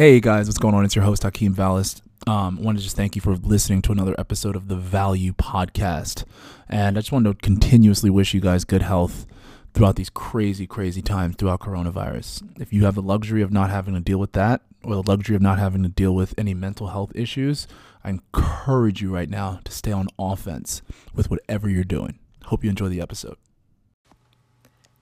[0.00, 0.86] Hey guys, what's going on?
[0.86, 2.00] It's your host Hakeem Vallis.
[2.26, 5.34] Um, I want to just thank you for listening to another episode of the Value
[5.34, 6.24] Podcast,
[6.70, 9.26] and I just want to continuously wish you guys good health
[9.74, 12.58] throughout these crazy, crazy times throughout coronavirus.
[12.58, 15.36] If you have the luxury of not having to deal with that, or the luxury
[15.36, 17.68] of not having to deal with any mental health issues,
[18.02, 20.80] I encourage you right now to stay on offense
[21.14, 22.18] with whatever you're doing.
[22.46, 23.36] Hope you enjoy the episode.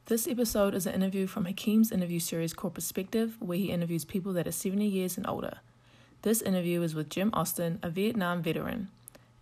[0.08, 4.32] This episode is an interview from Hakeem's interview series called Perspective, where he interviews people
[4.32, 5.58] that are 70 years and older.
[6.22, 8.88] This interview is with Jim Austin, a Vietnam veteran.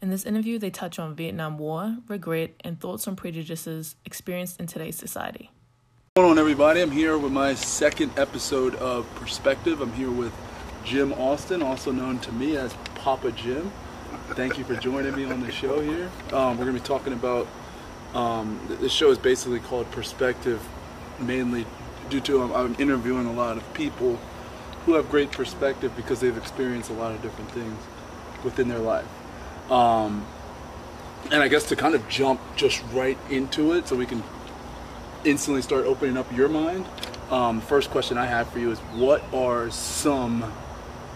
[0.03, 4.67] In this interview, they touch on Vietnam War, regret, and thoughts on prejudices experienced in
[4.67, 5.53] today's society.
[6.15, 6.83] What's going on, everybody?
[6.83, 9.81] I'm here with my second episode of Perspective.
[9.81, 10.33] I'm here with
[10.85, 13.71] Jim Austin, also known to me as Papa Jim.
[14.31, 16.11] Thank you for joining me on the show here.
[16.33, 17.47] Um, we're going to be talking about
[18.17, 20.67] um, this show is basically called Perspective,
[21.21, 21.67] mainly
[22.09, 24.19] due to um, I'm interviewing a lot of people
[24.87, 27.79] who have great perspective because they've experienced a lot of different things
[28.43, 29.07] within their life.
[29.71, 30.27] Um,
[31.31, 34.23] and I guess to kind of jump just right into it so we can
[35.25, 36.87] instantly start opening up your mind.
[37.31, 40.55] Um, first question I have for you is what are some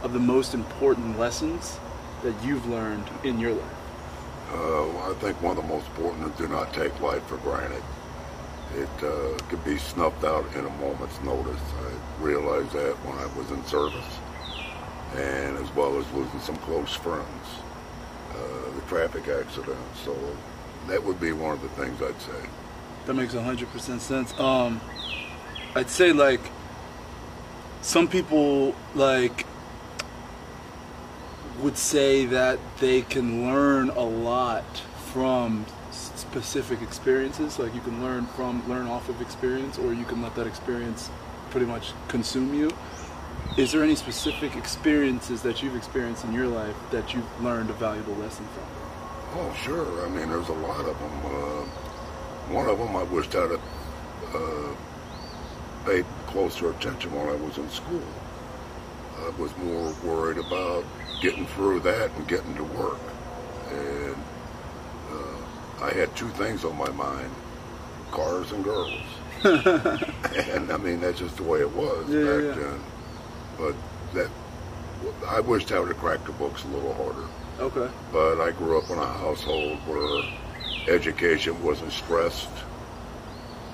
[0.03, 1.79] of the most important lessons
[2.25, 3.80] that you've learned in your life?
[4.53, 7.83] Uh, I think one of the most important is do not take life for granted.
[8.77, 11.61] It uh, could be snuffed out in a moment's notice.
[11.61, 14.19] I realized that when I was in service,
[15.15, 17.47] and as well as losing some close friends,
[18.31, 19.79] uh, the traffic accident.
[20.05, 20.17] So
[20.89, 22.49] that would be one of the things I'd say.
[23.07, 24.39] That makes 100% sense.
[24.39, 24.81] Um,
[25.75, 26.41] I'd say like
[27.83, 29.47] some people like
[31.59, 34.65] would say that they can learn a lot
[35.13, 37.59] from specific experiences.
[37.59, 41.11] Like you can learn from learn off of experience or you can let that experience
[41.51, 42.71] pretty much consume you.
[43.57, 47.73] Is there any specific experiences that you've experienced in your life that you've learned a
[47.75, 48.65] valuable lesson from?
[49.41, 50.07] Oh sure.
[50.07, 51.65] I mean there's a lot of them uh,
[52.53, 53.61] one of them i wished i'd have
[54.35, 54.75] uh,
[55.85, 58.03] paid closer attention when i was in school.
[59.19, 60.85] I was more worried about
[61.21, 62.99] getting through that and getting to work.
[63.71, 64.17] And
[65.11, 67.31] uh, I had two things on my mind,
[68.11, 69.03] cars and girls.
[69.45, 72.63] and I mean, that's just the way it was yeah, back yeah.
[72.63, 72.81] then.
[73.59, 73.75] But
[74.15, 74.31] that,
[75.29, 77.27] I wished I would have cracked the books a little harder.
[77.59, 77.93] Okay.
[78.13, 80.25] But I grew up in a household where
[80.89, 82.49] education wasn't stressed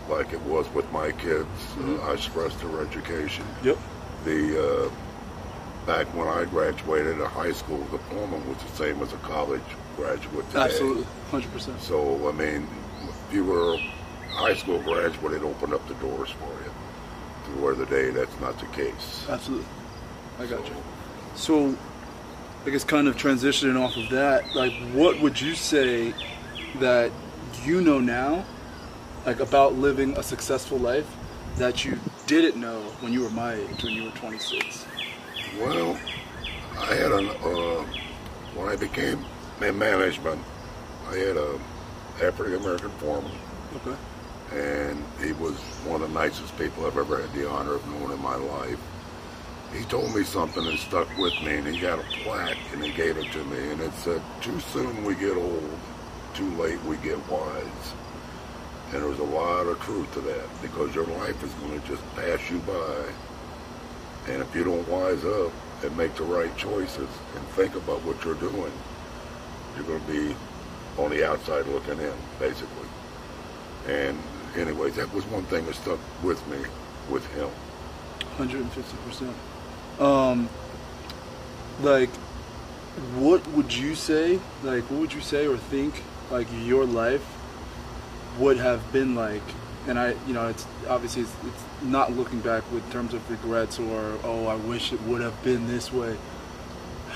[0.08, 1.46] like it was with my kids.
[1.74, 2.00] Mm-hmm.
[2.00, 3.44] Uh, I stressed their education.
[3.62, 3.78] Yep.
[4.24, 4.90] The uh,
[5.86, 9.62] back when I graduated, a high school diploma was the same as a college
[9.96, 10.60] graduate today.
[10.64, 11.80] Absolutely, hundred percent.
[11.80, 12.68] So I mean,
[13.28, 13.78] if you were a
[14.28, 16.70] high school graduate, it opened up the doors for you.
[17.54, 19.24] To where today, that's not the case.
[19.28, 19.66] Absolutely,
[20.40, 20.82] I got So- you.
[21.36, 21.76] So,
[22.66, 26.14] I guess kind of transitioning off of that, like, what would you say
[26.80, 27.12] that
[27.64, 28.42] you know now,
[29.26, 31.06] like about living a successful life,
[31.58, 34.85] that you didn't know when you were my age, when you were 26?
[35.58, 35.98] Well,
[36.78, 37.84] I had an uh,
[38.54, 39.24] when I became
[39.62, 40.40] in management,
[41.08, 41.58] I had a
[42.22, 43.32] African American foreman,
[43.76, 43.96] Okay.
[44.52, 48.12] and he was one of the nicest people I've ever had the honor of knowing
[48.12, 48.78] in my life.
[49.72, 52.92] He told me something that stuck with me, and he got a plaque and he
[52.92, 55.70] gave it to me, and it said, "Too soon we get old,
[56.34, 57.94] too late we get wise."
[58.92, 61.88] And there was a lot of truth to that because your life is going to
[61.88, 63.04] just pass you by,
[64.28, 65.52] and if you don't wise up
[65.84, 68.72] and make the right choices and think about what you're doing,
[69.74, 70.36] you're going to be
[70.98, 72.88] on the outside looking in, basically.
[73.86, 74.18] And
[74.56, 76.58] anyways, that was one thing that stuck with me
[77.10, 77.48] with him.
[78.38, 79.32] 150%.
[80.00, 80.48] Um,
[81.82, 82.10] like,
[83.16, 87.24] what would you say, like, what would you say or think, like, your life
[88.38, 89.42] would have been like?
[89.86, 93.78] And I, you know, it's obviously it's, it's not looking back with terms of regrets
[93.78, 96.16] or, oh, I wish it would have been this way.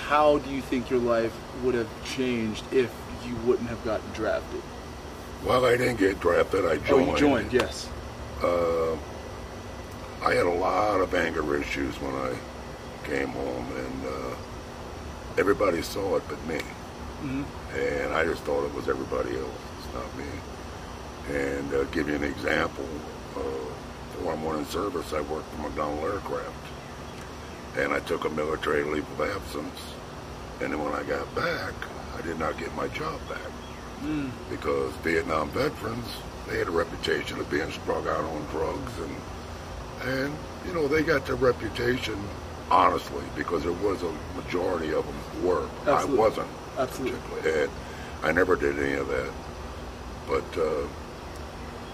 [0.06, 2.92] How do you think your life would have changed if
[3.26, 4.62] you wouldn't have gotten drafted?
[5.44, 6.64] Well, I didn't get drafted.
[6.64, 7.08] I Oh, joined.
[7.08, 7.88] you joined, yes.
[8.42, 8.92] Uh,
[10.24, 12.34] I had a lot of anger issues when I
[13.04, 14.34] came home, and uh,
[15.38, 16.60] everybody saw it but me.
[17.22, 17.44] Mhm.
[17.74, 19.60] And I just thought it was everybody else.
[19.78, 20.24] It's not me.
[21.28, 22.86] And uh, give you an example.
[23.36, 23.40] Uh,
[24.12, 26.66] before I went in service, I worked for McDonnell Aircraft.
[27.78, 29.80] And I took a military leave of absence.
[30.60, 31.72] And then when I got back,
[32.18, 33.38] I did not get my job back
[34.02, 34.30] Mm.
[34.48, 36.06] because Vietnam veterans
[36.48, 40.34] they had a reputation of being strung out on drugs and and
[40.66, 42.16] you know they got their reputation
[42.70, 45.68] honestly, because there was a majority of them were.
[45.86, 46.16] Absolutely.
[46.16, 46.46] I wasn't
[46.78, 47.50] Absolutely.
[47.52, 47.70] and
[48.22, 49.30] I never did any of that.
[50.26, 50.86] But uh,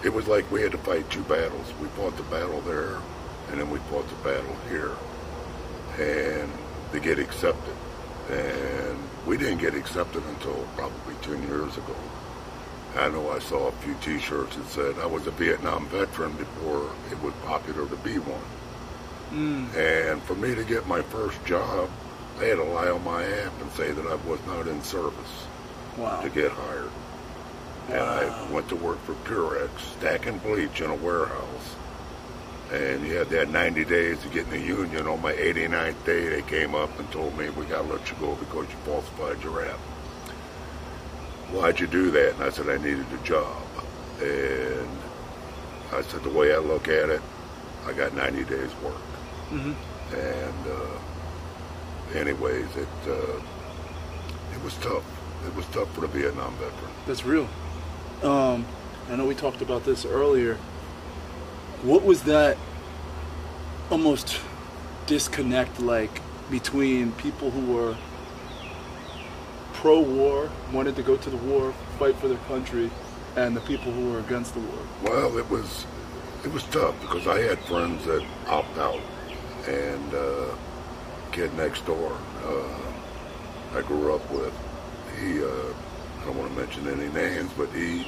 [0.03, 1.73] it was like we had to fight two battles.
[1.81, 2.97] We fought the battle there,
[3.49, 4.91] and then we fought the battle here,
[5.99, 6.51] and
[6.91, 7.75] to get accepted.
[8.29, 11.95] And we didn't get accepted until probably 10 years ago.
[12.95, 16.89] I know I saw a few T-shirts that said I was a Vietnam veteran before
[17.11, 18.41] it was popular to be one.
[19.31, 19.75] Mm.
[19.75, 21.89] And for me to get my first job,
[22.39, 25.47] I had to lie on my app and say that I was not in service
[25.97, 26.21] Wow.
[26.21, 26.89] to get hired.
[27.87, 31.75] And I went to work for Purex, stacking bleach in a warehouse.
[32.71, 35.07] And you had that 90 days to get in the union.
[35.07, 38.17] On my 89th day, they came up and told me, we got to let you
[38.19, 39.79] go because you falsified your app.
[41.51, 42.33] Why'd you do that?
[42.33, 43.55] And I said, I needed a job.
[44.21, 44.89] And
[45.93, 47.21] I said, the way I look at it,
[47.85, 48.95] I got 90 days work.
[49.49, 49.71] hmm
[50.13, 53.41] And uh, anyways, it uh,
[54.53, 55.05] it was tough.
[55.47, 56.91] It was tough for the Vietnam veteran.
[57.05, 57.47] That's real.
[58.23, 58.65] Um,
[59.09, 60.55] I know we talked about this earlier.
[61.83, 62.57] What was that
[63.89, 64.39] almost
[65.05, 67.95] disconnect like between people who were
[69.73, 72.89] pro-war, wanted to go to the war, fight for their country,
[73.35, 74.79] and the people who were against the war?
[75.03, 75.85] Well, it was
[76.43, 79.01] it was tough because I had friends that opted out,
[79.67, 80.55] and uh,
[81.31, 84.53] kid next door uh, I grew up with,
[85.19, 85.73] he uh,
[86.27, 88.05] don't want to mention any names, but he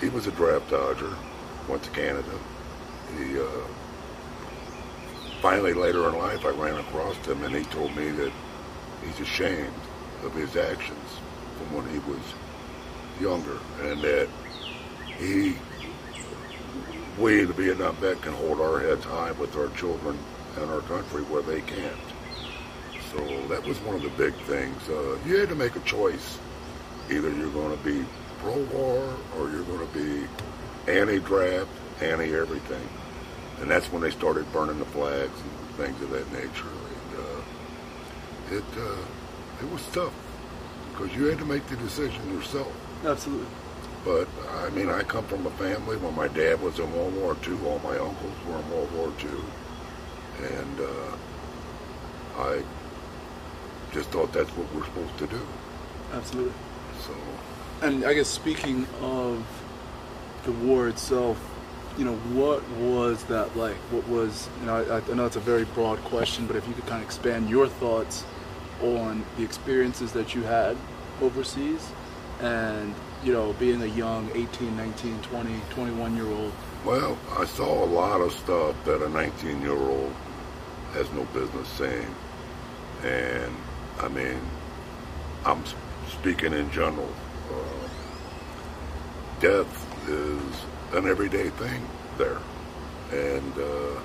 [0.00, 1.14] he was a draft dodger,
[1.68, 2.32] went to Canada.
[3.18, 3.44] He uh,
[5.42, 8.32] finally later in life I ran across him, and he told me that
[9.04, 9.74] he's ashamed
[10.24, 11.20] of his actions
[11.58, 12.22] from when he was
[13.20, 14.28] younger, and that
[15.18, 15.56] he,
[17.18, 20.18] we, the Vietnam vet, can hold our heads high with our children
[20.56, 21.96] and our country where they can't.
[23.12, 24.88] So that was one of the big things.
[24.88, 26.38] Uh, you had to make a choice.
[27.10, 28.04] Either you're going to be
[28.38, 30.26] pro-war or you're going to be
[30.90, 31.68] anti-draft,
[32.00, 32.88] anti-everything.
[33.60, 36.68] And that's when they started burning the flags and things of that nature.
[36.68, 40.14] And uh, it uh, it was tough
[40.92, 42.72] because you had to make the decision yourself.
[43.04, 43.46] Absolutely.
[44.04, 44.28] But
[44.62, 47.58] I mean, I come from a family where my dad was in World War II.
[47.66, 51.16] All my uncles were in World War II, and uh,
[52.38, 52.62] I
[53.92, 55.40] just thought that's what we're supposed to do.
[56.14, 56.52] Absolutely.
[57.06, 57.14] So
[57.82, 59.44] And I guess speaking of
[60.44, 61.38] the war itself,
[61.98, 63.76] you know, what was that like?
[63.90, 66.74] What was, you know, I, I know it's a very broad question, but if you
[66.74, 68.24] could kind of expand your thoughts
[68.82, 70.76] on the experiences that you had
[71.20, 71.90] overseas
[72.40, 76.52] and, you know, being a young 18, 19, 20, 21 year old.
[76.84, 80.14] Well, I saw a lot of stuff that a 19 year old
[80.92, 82.14] has no business saying.
[83.02, 83.54] And
[84.00, 84.40] I mean,
[85.44, 85.62] I'm
[86.10, 87.08] speaking in general.
[87.50, 87.88] Uh,
[89.40, 91.86] death is an everyday thing
[92.18, 92.38] there.
[93.12, 94.00] And uh,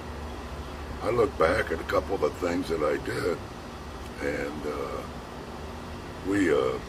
[1.04, 3.38] I look back at a couple of the things that I did,
[4.22, 5.02] and uh,
[6.28, 6.80] we, uh,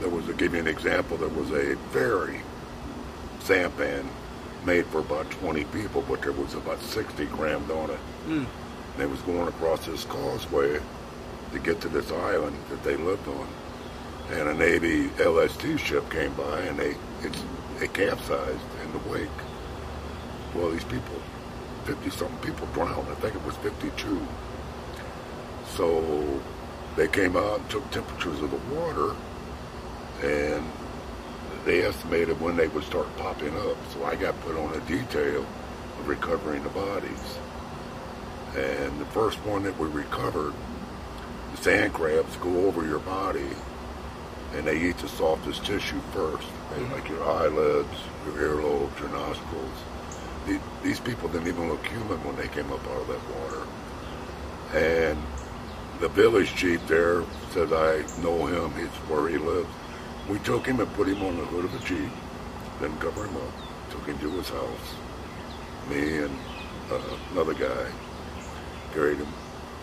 [0.00, 2.42] there was, to give you an example, there was a very
[3.40, 4.08] sampan
[4.66, 8.00] made for about 20 people, but there was about 60 grams on it.
[8.28, 8.46] Mm.
[8.98, 10.80] They was going across this causeway
[11.52, 13.48] to get to this island that they lived on.
[14.32, 17.42] And a Navy LST ship came by and they it's,
[17.80, 19.28] it capsized in the wake.
[20.54, 21.16] Well, these people,
[21.84, 23.08] 50 something people drowned.
[23.08, 24.26] I think it was 52.
[25.74, 26.40] So
[26.96, 29.16] they came out and took temperatures of the water
[30.22, 30.64] and
[31.64, 33.76] they estimated when they would start popping up.
[33.92, 37.38] So I got put on a detail of recovering the bodies.
[38.56, 40.54] And the first one that we recovered,
[41.54, 43.48] the sand crabs go over your body
[44.54, 47.88] and they eat the softest tissue first, They like your eyelids,
[48.26, 49.78] your earlobes, your nostrils.
[50.46, 53.66] The- These people didn't even look human when they came up out of that water.
[54.74, 55.18] And
[56.00, 59.68] the village chief there says, I know him, he's where he lives.
[60.28, 62.10] We took him and put him on the hood of a Jeep,
[62.80, 63.52] then cover him up,
[63.90, 64.94] took him to his house.
[65.88, 66.38] Me and
[66.90, 67.00] uh,
[67.32, 67.86] another guy
[68.94, 69.28] carried him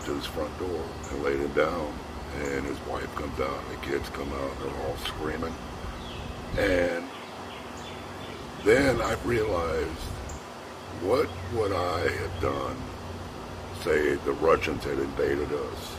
[0.06, 1.94] to his front door and laid him down.
[2.36, 5.54] And his wife comes out, and the kids come out, and they're all screaming.
[6.58, 7.04] And
[8.64, 9.90] then I realized,
[11.02, 12.76] what would I have done,
[13.82, 15.96] say the Russians had invaded us,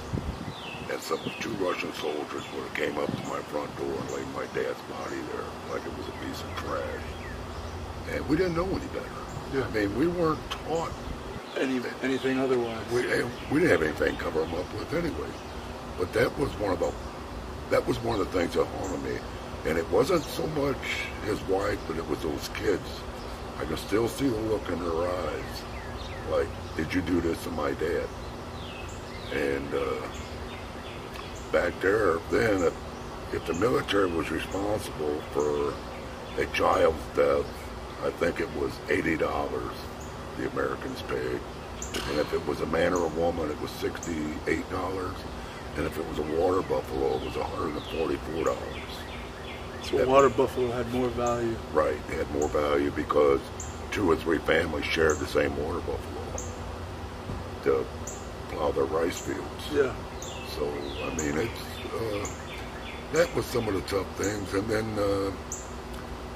[0.90, 4.26] and some two Russian soldiers would have came up to my front door and laid
[4.34, 7.02] my dad's body there like it was a piece of trash.
[8.10, 9.08] And we didn't know any better.
[9.52, 9.64] Yeah.
[9.64, 10.92] I mean, we weren't taught
[11.58, 12.84] any anything otherwise.
[12.90, 13.02] We,
[13.50, 15.28] we didn't have anything to cover them up with anyway.
[15.98, 16.92] But that was one of the
[17.70, 19.18] that was one of the things that haunted me.
[19.66, 20.76] And it wasn't so much
[21.24, 22.88] his wife, but it was those kids.
[23.58, 25.62] I can still see the look in their eyes.
[26.30, 28.08] Like, did you do this to my dad?
[29.32, 30.06] And uh,
[31.52, 32.74] back there, then, if,
[33.34, 35.74] if the military was responsible for
[36.38, 37.46] a child's death,
[38.04, 39.18] I think it was $80
[40.38, 41.40] the Americans paid.
[42.10, 45.14] And if it was a man or a woman, it was $68.
[45.78, 48.58] And if it was a water buffalo, it was $144.
[49.82, 51.56] So water buffalo had more value.
[51.72, 53.40] Right, they had more value because
[53.92, 56.18] two or three families shared the same water buffalo
[57.62, 57.86] to
[58.48, 59.68] plow their rice fields.
[59.72, 59.94] Yeah.
[60.56, 60.68] So,
[61.04, 61.62] I mean, it's,
[61.94, 62.26] uh,
[63.12, 64.52] that was some of the tough things.
[64.54, 65.30] And then uh,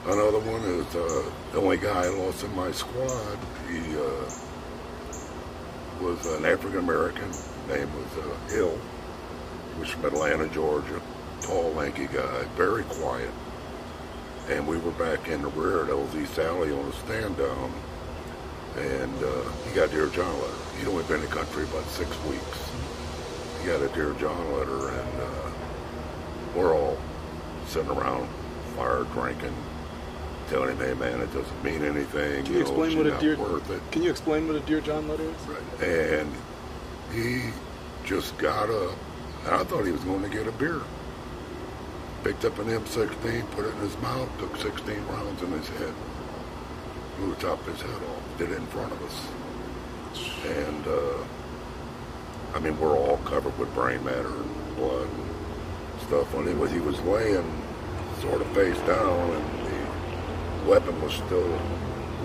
[0.07, 4.31] another one is uh, the only guy I lost in my squad, he uh,
[6.01, 7.29] was an African American.
[7.69, 8.79] Name was uh, Hill.
[9.75, 11.00] He was from Atlanta, Georgia.
[11.41, 13.31] Tall, lanky guy, very quiet.
[14.49, 17.73] And we were back in the rear at LZ Sally on a stand down.
[18.76, 20.55] And uh, he got Dear John letter.
[20.79, 22.71] He'd only been in the country about six weeks.
[23.61, 25.50] He got a Dear John letter, and uh,
[26.57, 26.99] we're all
[27.67, 28.29] sitting around,
[28.76, 29.55] fire drinking,
[30.49, 32.45] telling him, "Hey man, it doesn't mean anything.
[32.45, 33.37] Can you, know, explain what a dear?
[33.37, 35.43] worth it." Can you explain what a Dear John letter is?
[35.43, 35.88] Right.
[35.88, 36.33] And
[37.12, 37.50] he
[38.05, 38.97] just got up,
[39.45, 40.81] and I thought he was going to get a beer.
[42.23, 45.95] Picked up an M16, put it in his mouth, took 16 rounds in his head.
[47.19, 48.39] Blew the top of his head off.
[48.39, 49.27] Did it in front of us.
[50.47, 51.25] And, uh,
[52.55, 56.33] I mean, we're all covered with brain matter and blood and stuff.
[56.35, 57.63] And he was, he was laying
[58.21, 59.67] sort of face down, and
[60.63, 61.59] the weapon was still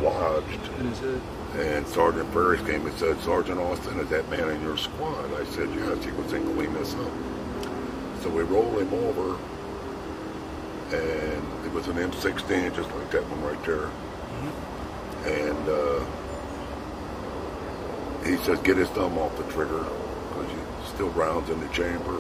[0.02, 1.22] lodged In his head.
[1.56, 5.34] And Sergeant Ferris came and said, Sergeant Austin, is that man in your squad?
[5.34, 6.04] I said, yes.
[6.04, 6.46] He was in
[6.94, 7.12] up.
[8.22, 9.38] So we rolled him over,
[10.96, 13.90] and it was an M16, just like that one right there.
[15.26, 16.06] And uh,
[18.26, 19.84] he says, get his thumb off the trigger,
[20.30, 20.52] because
[20.94, 22.20] still rounds in the chamber.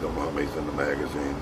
[0.00, 1.36] How many's in the magazine.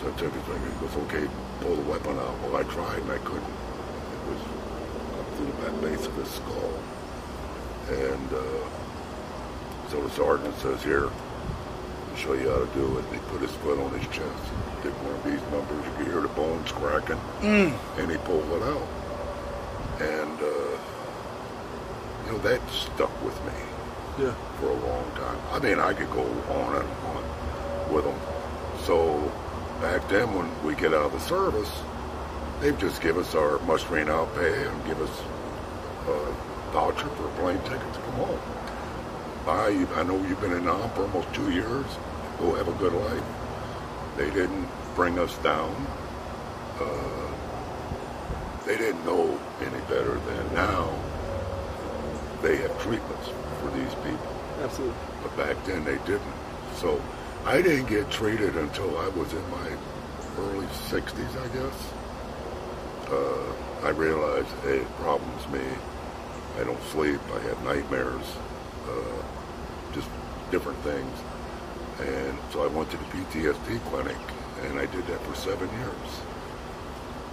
[0.00, 0.70] So I took his finger.
[0.70, 1.28] He goes, okay,
[1.60, 2.38] pull the weapon out.
[2.42, 3.42] Well, I tried, and I couldn't.
[3.42, 4.40] It was
[5.38, 6.72] through the back base of his skull.
[7.90, 8.68] And uh,
[9.90, 11.06] so the sergeant says, here,
[12.10, 13.04] I'll show you how to do it.
[13.04, 14.44] And he put his foot on his chest.
[14.82, 15.84] Did one of these numbers.
[15.86, 17.20] You could hear the bones cracking.
[17.42, 18.88] And he pulled it out.
[20.00, 20.76] And, uh,
[22.26, 24.34] you know, that stuck with me Yeah.
[24.60, 25.38] for a long time.
[25.52, 28.18] I mean, I could go on and on with them.
[28.84, 29.30] So
[29.80, 31.70] back then, when we get out of the service,
[32.60, 35.22] they'd just give us our mustering out pay and give us
[36.08, 38.40] a voucher for a plane ticket to come home.
[39.46, 39.86] Bye.
[39.94, 41.86] I know you've been in Nam for almost two years.
[42.38, 43.24] Go have a good life.
[44.16, 45.74] They didn't bring us down.
[46.80, 47.28] Uh,
[48.66, 50.92] they didn't know any better than now.
[52.42, 53.28] They have treatments
[53.60, 54.94] for these people Absolutely.
[55.22, 56.34] but back then they didn't.
[56.76, 57.00] So
[57.44, 59.70] I didn't get treated until I was in my
[60.38, 61.92] early 60s, I guess.
[63.10, 65.64] Uh, I realized, hey, the problem's me.
[66.60, 67.20] I don't sleep.
[67.32, 68.26] I have nightmares,
[68.88, 69.22] uh,
[69.92, 70.08] just
[70.50, 71.18] different things.
[72.00, 74.16] And so I went to the PTSD clinic,
[74.64, 76.10] and I did that for seven years.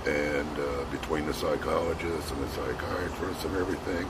[0.05, 4.08] And uh, between the psychologists and the psychiatrists and everything,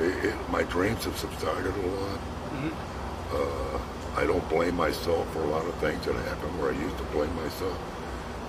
[0.00, 2.20] it, it, my dreams have subsided a lot.
[3.32, 3.78] Uh,
[4.16, 7.04] I don't blame myself for a lot of things that happen where I used to
[7.04, 7.78] blame myself.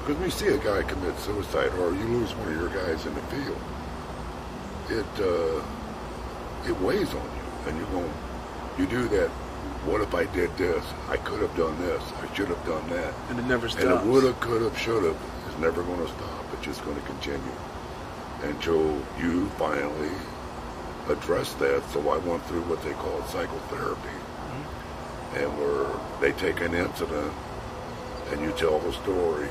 [0.03, 3.05] Because when you see a guy commit suicide or you lose one of your guys
[3.05, 3.61] in the field,
[4.89, 5.63] it uh,
[6.67, 8.13] it weighs on you, and you're going,
[8.77, 9.29] you do that.
[9.87, 10.83] What if I did this?
[11.07, 12.03] I could have done this.
[12.21, 13.13] I should have done that.
[13.29, 13.85] And it never stops.
[13.85, 15.15] And it woulda, coulda, shoulda
[15.49, 16.45] is never going to stop.
[16.51, 17.55] It's just going to continue
[18.43, 20.11] until you finally
[21.07, 21.81] address that.
[21.91, 24.17] So I went through what they call psychotherapy,
[25.35, 25.87] and where
[26.19, 27.31] they take an incident
[28.31, 29.47] and you tell the story,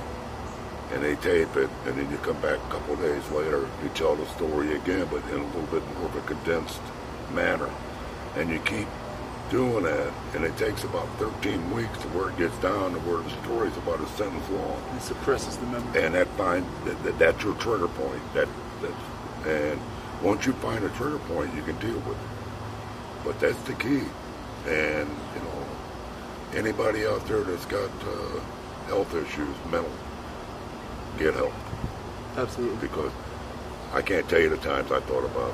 [0.93, 3.89] and they tape it, and then you come back a couple of days later, you
[3.95, 6.81] tell the story again, but in a little bit more of a condensed
[7.33, 7.71] manner,
[8.37, 8.89] and you keep
[9.51, 13.23] doing that, and it takes about 13 weeks to where it gets down to where
[13.23, 16.03] the story's about a sentence long It suppresses the memory.
[16.05, 18.23] and that find that, that that's your trigger point.
[18.33, 18.49] That
[18.81, 18.95] that
[19.47, 19.79] and
[20.23, 22.29] once you find a trigger point, you can deal with it.
[23.25, 24.05] But that's the key.
[24.67, 25.67] And you know,
[26.55, 28.41] anybody out there that's got uh,
[28.87, 29.91] health issues, mental,
[31.19, 31.53] get help
[32.37, 32.77] Absolutely.
[32.87, 33.13] because
[33.93, 35.53] I can't tell you the times I thought about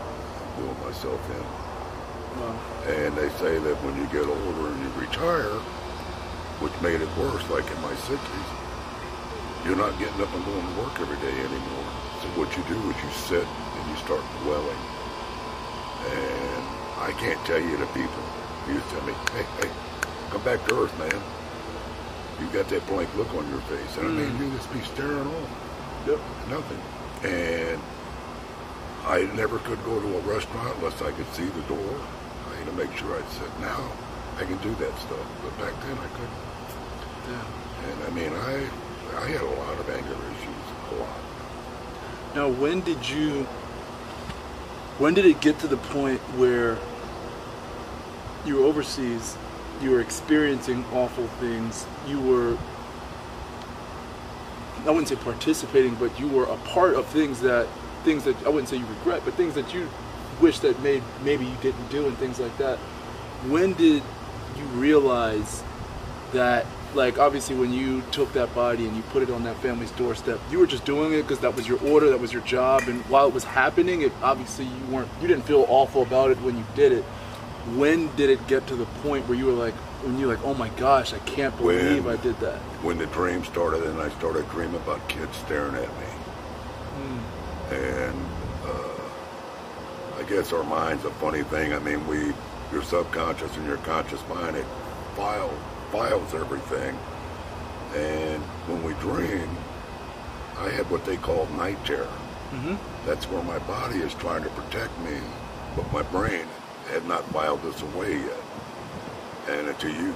[0.57, 1.45] doing myself in.
[2.38, 2.55] Wow.
[2.87, 5.59] And they say that when you get older and you retire,
[6.62, 8.49] which made it worse, like in my 60s,
[9.67, 11.88] you're not getting up and going to work every day anymore.
[12.23, 14.83] So what you do is you sit and you start dwelling.
[16.15, 16.62] And
[17.03, 18.23] I can't tell you the people
[18.67, 19.71] who used to tell me, hey, hey,
[20.31, 21.19] come back to earth, man.
[22.40, 23.97] You got that blank look on your face.
[23.99, 24.40] And I mean, mm.
[24.40, 25.50] you just be staring off.
[26.07, 26.21] Yep.
[26.49, 26.80] Nothing.
[27.30, 27.80] And
[29.04, 32.00] I never could go to a restaurant unless I could see the door.
[32.50, 33.61] I had to make sure I'd sit.
[33.61, 33.92] Now
[34.38, 36.49] I can do that stuff, but back then I couldn't.
[37.28, 37.90] Yeah.
[37.90, 38.68] And I mean, I
[39.16, 41.21] I had a lot of anger issues, a lot.
[42.35, 43.45] Now, when did you?
[44.99, 46.78] When did it get to the point where
[48.45, 49.37] you were overseas,
[49.82, 52.56] you were experiencing awful things, you were
[54.87, 57.66] I wouldn't say participating, but you were a part of things that
[58.04, 59.88] things that I wouldn't say you regret, but things that you
[60.40, 62.78] wish that made maybe you didn't do and things like that.
[63.49, 64.02] When did
[64.56, 65.62] you realize
[66.32, 69.90] that like obviously when you took that body and you put it on that family's
[69.92, 72.82] doorstep, you were just doing it because that was your order, that was your job,
[72.87, 76.40] and while it was happening, it obviously you weren't you didn't feel awful about it
[76.40, 77.04] when you did it.
[77.77, 80.55] When did it get to the point where you were like when you're like, oh
[80.55, 82.59] my gosh, I can't believe When- I did that.
[82.83, 86.07] When the dream started, and I started dreaming about kids staring at me.
[87.71, 88.17] And
[88.65, 91.75] uh, I guess our mind's a funny thing.
[91.75, 92.33] I mean, we,
[92.73, 94.65] your subconscious and your conscious mind, it
[95.17, 95.53] file,
[95.93, 96.97] files everything.
[97.95, 99.49] And when we dream,
[100.59, 102.07] I had what they call night terror.
[102.53, 102.77] Mm-hmm.
[103.07, 105.19] That's where my body is trying to protect me,
[105.77, 106.47] but my brain
[106.88, 108.40] had not filed this away yet.
[109.49, 110.14] And until you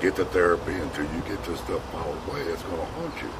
[0.00, 3.30] get the therapy, until you get this stuff filed away, it's going to haunt you.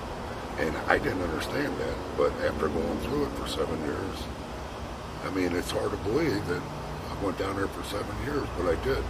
[0.58, 4.18] And I didn't understand that, but after going through it for seven years,
[5.24, 6.62] I mean, it's hard to believe that
[7.10, 9.02] I went down there for seven years, but I did.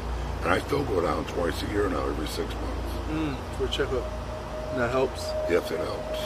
[0.42, 2.94] And I still go down twice a year now, every six months.
[3.10, 4.04] Mm, for a checkup.
[4.72, 5.26] And that helps.
[5.50, 6.18] Yes, it helps.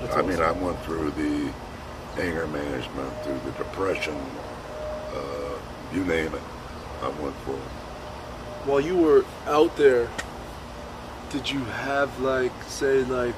[0.00, 1.52] That's I mean, I went through the
[2.18, 4.16] anger management, through the depression,
[5.14, 5.58] uh,
[5.92, 6.42] you name it.
[7.02, 7.54] I went through.
[7.54, 7.60] it.
[8.66, 10.08] While you were out there,
[11.30, 13.34] did you have like say like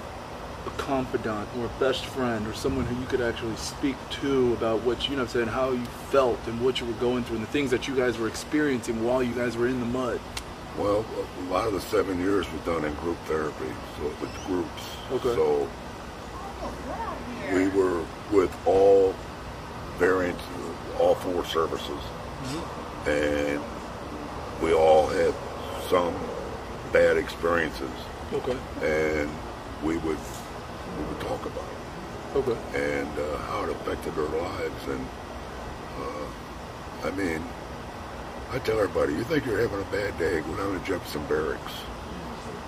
[0.67, 4.81] a confidant or a best friend or someone who you could actually speak to about
[4.83, 7.45] what you know I'm saying how you felt and what you were going through and
[7.47, 10.21] the things that you guys were experiencing while you guys were in the mud
[10.79, 11.05] Well,
[11.41, 14.83] a lot of the seven years was done in group therapy, so it was groups.
[15.11, 15.35] Okay.
[15.35, 15.69] So
[17.53, 19.15] we were with all
[19.99, 20.43] variants,
[20.99, 22.01] all four services,
[23.07, 23.61] and
[24.63, 25.35] we all had
[25.89, 26.15] some
[26.93, 27.91] bad experiences,
[28.33, 29.31] okay and
[29.83, 30.19] we would
[30.99, 32.37] we would talk about it.
[32.39, 32.59] okay
[33.01, 34.87] and uh, how it affected our lives.
[34.89, 35.07] And
[35.99, 37.43] uh, I mean,
[38.53, 41.73] I tell everybody, you think you're having a bad day, go down to Jefferson Barracks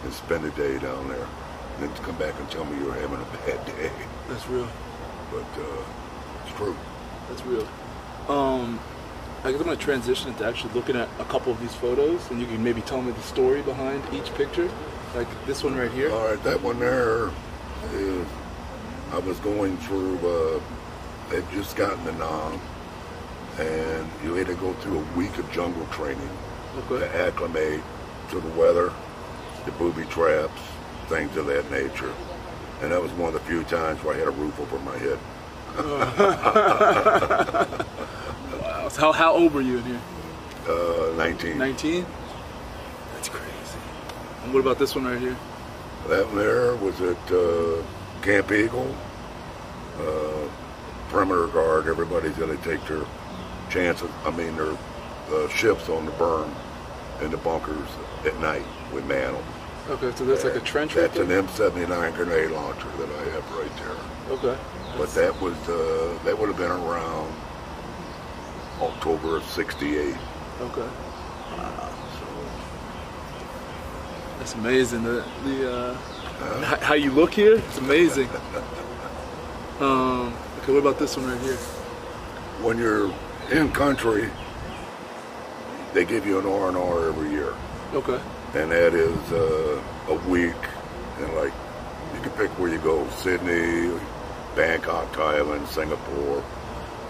[0.03, 3.21] and spend a day down there, and then come back and tell me you're having
[3.21, 3.91] a bad day.
[4.29, 4.69] that's real
[5.31, 5.85] But uh,
[6.47, 6.77] it's true.
[7.29, 7.67] that's real
[8.29, 8.79] um
[9.45, 12.31] I guess I'm going to transition into actually looking at a couple of these photos
[12.31, 14.71] and you can maybe tell me the story behind each picture
[15.15, 17.31] like this one right here All right, that one there
[17.93, 18.27] is,
[19.13, 20.61] I was going through, uh,
[21.31, 22.59] they'd just gotten the nom,
[23.59, 26.31] and you had to go through a week of jungle training.
[26.79, 27.83] okay to acclimate
[28.31, 28.95] to the weather,
[29.67, 30.61] the booby traps,
[31.09, 32.15] things of that nature.
[32.81, 34.97] And that was one of the few times where I had a roof over my
[34.97, 35.19] head.
[38.95, 40.01] so how, how old were you in here
[40.69, 41.59] Uh, 19.
[41.59, 42.07] 19?
[43.15, 43.79] That's crazy.
[44.45, 45.37] And what about this one right here?
[46.09, 47.83] That one there was at uh,
[48.23, 48.95] Camp Eagle.
[49.99, 50.49] Uh,
[51.09, 53.05] perimeter guard, everybody's going to take their
[53.69, 54.77] chances, I mean, their
[55.33, 56.51] uh, shifts on the berm
[57.21, 57.89] in the bunkers
[58.25, 58.65] at night.
[58.93, 59.45] We man them.
[59.91, 61.29] Okay, so that's like a trench right That's an?
[61.29, 64.37] M79 grenade launcher that I have right there.
[64.37, 64.59] Okay.
[64.97, 67.33] But that was uh, that would have been around
[68.81, 70.15] October of '68.
[70.61, 70.89] Okay.
[74.39, 75.05] That's amazing.
[75.05, 75.97] The the uh,
[76.61, 78.29] h- how you look here, it's amazing.
[79.81, 80.33] Um,
[80.63, 81.57] okay, what about this one right here?
[82.63, 83.13] When you're
[83.51, 84.31] in country,
[85.93, 87.53] they give you an R and R every year,
[87.93, 88.21] Okay.
[88.55, 90.55] and that is uh, a week.
[91.19, 91.53] And like
[92.15, 93.99] you can pick where you go: Sydney,
[94.55, 96.45] Bangkok, Thailand, Singapore.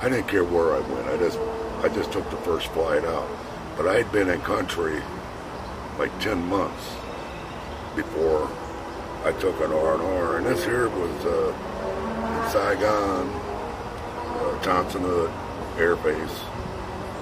[0.05, 1.09] I didn't care where I went.
[1.09, 1.39] I just
[1.83, 3.27] I just took the first flight out.
[3.77, 5.01] But I had been in country
[5.99, 6.85] like 10 months
[7.97, 8.51] before
[9.25, 10.37] I took an R&R.
[10.37, 15.31] And this here was uh, Saigon, uh, Tan Son Nhut
[15.79, 16.41] Air Base.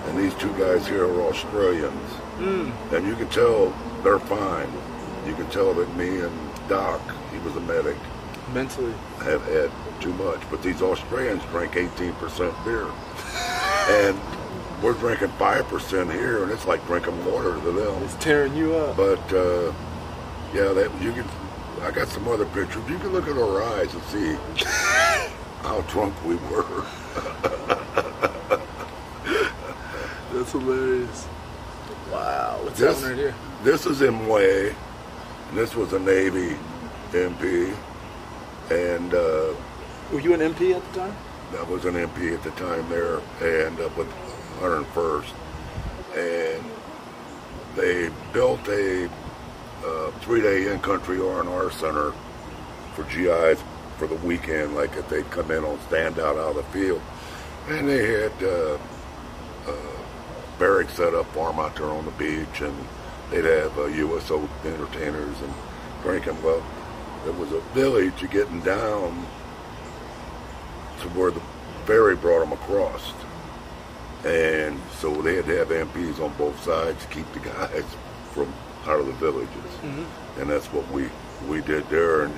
[0.09, 2.73] and these two guys here are Australians, Mm.
[2.93, 4.69] and you can tell they're fine.
[5.29, 6.37] You can tell that me and
[6.69, 7.97] Doc, he was a medic,
[8.53, 8.93] Mentally.
[9.21, 12.87] I have had too much, but these Australians drink 18% beer,
[13.89, 14.21] and
[14.83, 18.03] we're drinking 5% here, and it's like drinking water to them.
[18.03, 18.97] It's tearing you up.
[18.97, 19.73] But uh,
[20.53, 21.25] yeah, that you can.
[21.83, 22.83] I got some other pictures.
[22.89, 24.37] You can look at our eyes and see
[25.63, 26.65] how drunk we were.
[30.33, 31.27] That's hilarious.
[32.11, 32.61] Wow.
[32.63, 33.35] What's This- right here?
[33.63, 34.01] This is
[35.55, 36.57] This was a Navy
[37.13, 37.75] MP,
[38.73, 39.55] and uh,
[40.13, 41.17] Were you an MP at the time?
[41.53, 44.09] that was an MP at the time there, and uh, with
[44.61, 45.33] 101st,
[46.17, 46.65] and
[47.77, 49.11] they built a
[49.85, 52.13] uh, three-day in-country R&R center
[52.95, 53.63] for GIs
[53.99, 57.03] for the weekend, like if they'd come in on standout out of the field,
[57.69, 58.79] and they had uh,
[59.67, 59.73] uh,
[60.59, 62.75] barracks set up for out there on the beach, and
[63.31, 65.53] they'd have uh, USO entertainers and
[66.03, 66.43] drinking.
[66.43, 66.63] Well,
[67.25, 69.27] there was a village getting down
[71.01, 71.43] to where the
[71.87, 73.13] ferry brought them across.
[74.25, 77.85] And so they had to have MPs on both sides to keep the guys
[78.33, 78.53] from
[78.87, 79.49] out of the villages.
[80.39, 81.09] And that's what we,
[81.49, 82.23] we did there.
[82.23, 82.35] And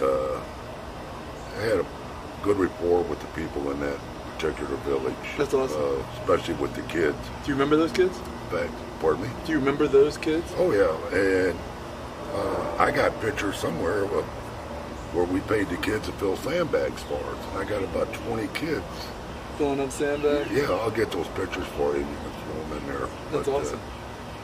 [0.00, 0.40] uh,
[1.58, 1.86] I had a
[2.42, 3.98] good rapport with the people in that
[4.36, 5.14] particular village.
[5.36, 5.82] That's awesome.
[5.82, 7.16] Uh, especially with the kids.
[7.44, 8.16] Do you remember those kids?
[8.18, 9.28] In fact, pardon me?
[9.44, 10.50] Do you remember those kids?
[10.56, 11.58] Oh yeah, and
[12.34, 14.24] uh, I got pictures somewhere of
[15.12, 18.46] where we paid the kids to fill sandbags for us, and I got about 20
[18.54, 18.84] kids.
[19.58, 20.50] Filling up sandbags?
[20.50, 22.02] Yeah, I'll get those pictures for you.
[22.02, 23.08] And you can throw them in there.
[23.32, 23.80] That's But, uh, awesome.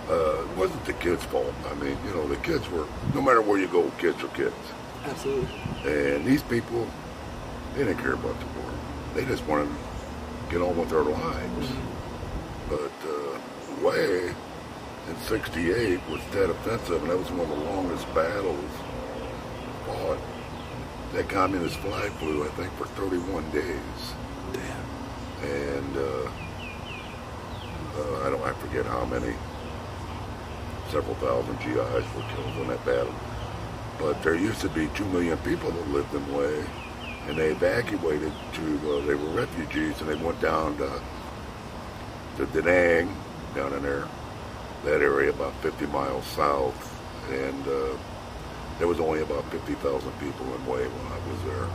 [0.08, 1.52] Uh, it wasn't the kids' fault.
[1.70, 2.86] I mean, you know, the kids were.
[3.14, 4.54] No matter where you go, kids are kids.
[5.04, 5.48] Absolutely.
[5.84, 6.86] And these people,
[7.74, 8.70] they didn't care about the war.
[9.14, 11.68] They just wanted to get on with their lives.
[12.68, 13.38] But uh,
[13.80, 14.34] Hue
[15.08, 18.70] in '68 was that offensive, and that was one of the longest battles
[19.86, 20.18] fought.
[21.12, 24.14] That communist flag flew, I think, for 31 days,
[24.52, 25.48] Damn.
[25.48, 26.30] and uh,
[27.96, 29.34] uh, I don't, I forget how many,
[30.90, 33.14] several thousand GIs were killed in that battle.
[33.98, 36.64] But there used to be two million people that lived in Hue,
[37.28, 41.00] and they evacuated to, uh, they were refugees, and they went down to,
[42.36, 43.16] to Da Nang,
[43.54, 44.06] down in there,
[44.84, 46.76] that area about 50 miles south,
[47.30, 47.96] and uh,
[48.78, 51.68] there was only about 50,000 people in Hue when I was there.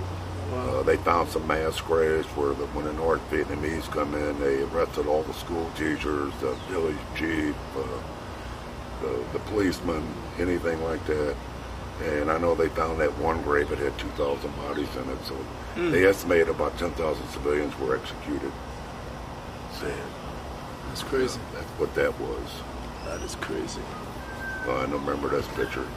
[0.51, 0.79] Wow.
[0.79, 4.61] Uh, they found some mass graves where the, when the North Vietnamese come in, they
[4.63, 7.83] arrested all the school teachers, the village chief, uh,
[9.01, 10.05] the, the policeman,
[10.39, 11.35] anything like that.
[12.03, 15.37] And I know they found that one grave that had 2,000 bodies in it, so
[15.75, 18.51] they estimated about 10,000 civilians were executed.
[19.81, 19.97] Man.
[20.87, 21.39] That's crazy.
[21.53, 22.49] That's what that was.
[23.11, 23.81] That is crazy.
[24.65, 25.85] Well, I don't remember this picture.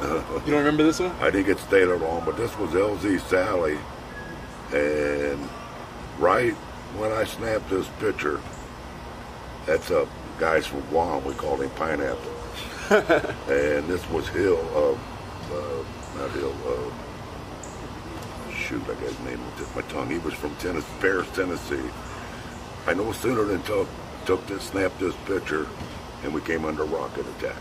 [0.00, 1.12] You don't remember this one?
[1.20, 3.78] I didn't get stated on, but this was LZ Sally,
[4.72, 5.48] and
[6.18, 6.54] right
[6.96, 8.40] when I snapped this picture,
[9.66, 11.22] that's a guys from Guam.
[11.24, 12.32] We called him Pineapple,
[12.90, 14.98] and this was Hill of
[15.52, 16.54] uh, not Hill.
[16.66, 20.10] Uh, shoot, I got his name on the tip of my tongue.
[20.10, 21.90] He was from Tennessee, Paris, Tennessee.
[22.86, 23.88] I no sooner than took
[24.24, 25.66] took this, snapped this picture,
[26.22, 27.56] and we came under rocket attack.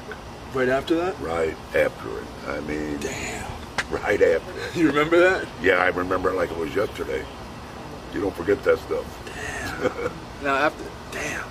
[0.53, 1.19] Right after that?
[1.19, 2.27] Right after it.
[2.47, 3.51] I mean, Damn.
[3.91, 4.75] right after it.
[4.75, 5.47] You remember that?
[5.61, 7.23] Yeah, I remember it like it was yesterday.
[8.13, 9.05] You don't forget that stuff.
[9.25, 10.11] Damn.
[10.43, 11.47] Now after, damn,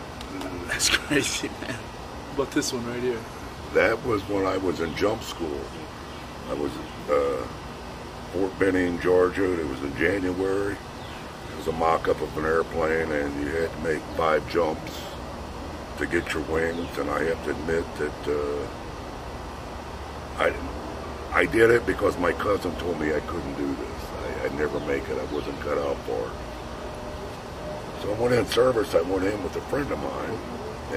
[0.67, 1.75] that's crazy, man.
[1.75, 3.19] What about this one right here?
[3.75, 5.61] That was when I was in jump school.
[6.51, 7.47] I was at uh,
[8.33, 9.61] Fort Benning, Georgia.
[9.61, 10.73] It was in January.
[10.75, 15.01] It was a mock-up of an airplane, and you had to make five jumps
[15.99, 16.97] to get your wings.
[16.99, 18.67] And I have to admit that uh,
[20.43, 20.53] I
[21.33, 24.03] I did it because my cousin told me I couldn't do this.
[24.43, 25.19] I, I'd never make it.
[25.19, 26.33] I wasn't cut out for it.
[28.03, 28.95] So I went in service.
[28.95, 30.39] I went in with a friend of mine,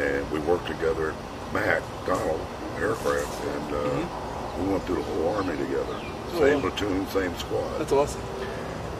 [0.02, 2.40] and we worked together at Mac Donald
[2.78, 4.08] Aircraft, and uh,
[4.62, 5.96] we went through the whole army together.
[6.34, 6.70] Oh, Same wow.
[6.70, 8.22] platoon, same squad, That's awesome.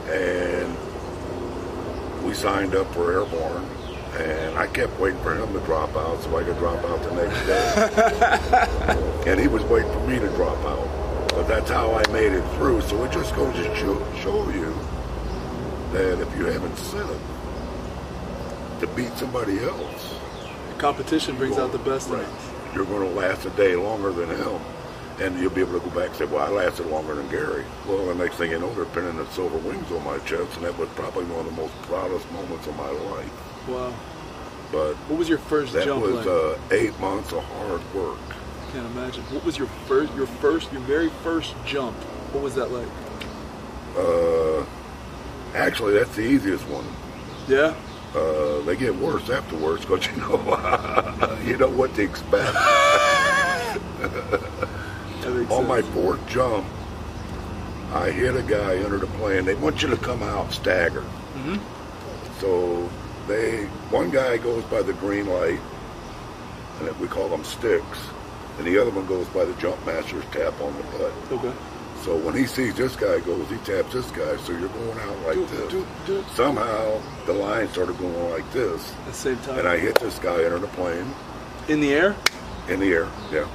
[0.10, 0.76] and
[2.26, 3.66] we signed up for airborne.
[4.20, 7.16] And I kept waiting for him to drop out so I could drop out the
[7.16, 9.32] next day.
[9.32, 10.88] and he was waiting for me to drop out.
[11.30, 12.82] But that's how I made it through.
[12.82, 14.76] So it just goes to show, show you
[15.94, 17.22] that if you haven't sinned
[18.82, 20.16] to beat somebody else,
[20.82, 22.52] Competition brings out the best in right, us.
[22.74, 24.60] you're going to last a day longer than him.
[25.20, 27.64] And you'll be able to go back and say, well, I lasted longer than Gary.
[27.88, 30.66] Well, the next thing you know, they're pinning the silver wings on my chest, and
[30.66, 33.51] that was probably one of the most proudest moments of my life.
[33.68, 33.94] Wow.
[34.72, 36.28] but What was your first that jump was like?
[36.28, 38.18] uh, eight months of hard work.
[38.30, 39.24] I Can't imagine.
[39.26, 41.96] What was your first, your first, your very first jump?
[42.34, 42.88] What was that like?
[43.98, 44.66] Uh,
[45.56, 46.86] actually, that's the easiest one.
[47.48, 47.74] Yeah.
[48.16, 52.56] Uh, they get worse afterwards because you know you know what to expect.
[55.22, 56.66] That On my fourth jump,
[57.94, 59.46] I hit a guy under the plane.
[59.46, 61.04] They want you to come out staggered.
[61.36, 61.60] Mhm.
[62.40, 62.90] So
[63.28, 65.60] they, one guy goes by the green light,
[66.80, 68.00] and we call them sticks,
[68.58, 71.14] and the other one goes by the jump master's tap on the butt.
[71.32, 71.54] Okay.
[72.04, 74.36] So when he sees this guy goes, he taps this guy.
[74.38, 75.72] So you're going out like Do, this.
[75.72, 76.26] do, do.
[76.34, 79.60] Somehow the line started going like this, At the same time.
[79.60, 81.06] and I hit this guy under the plane
[81.68, 82.16] In the air.
[82.70, 83.48] in the air, yeah.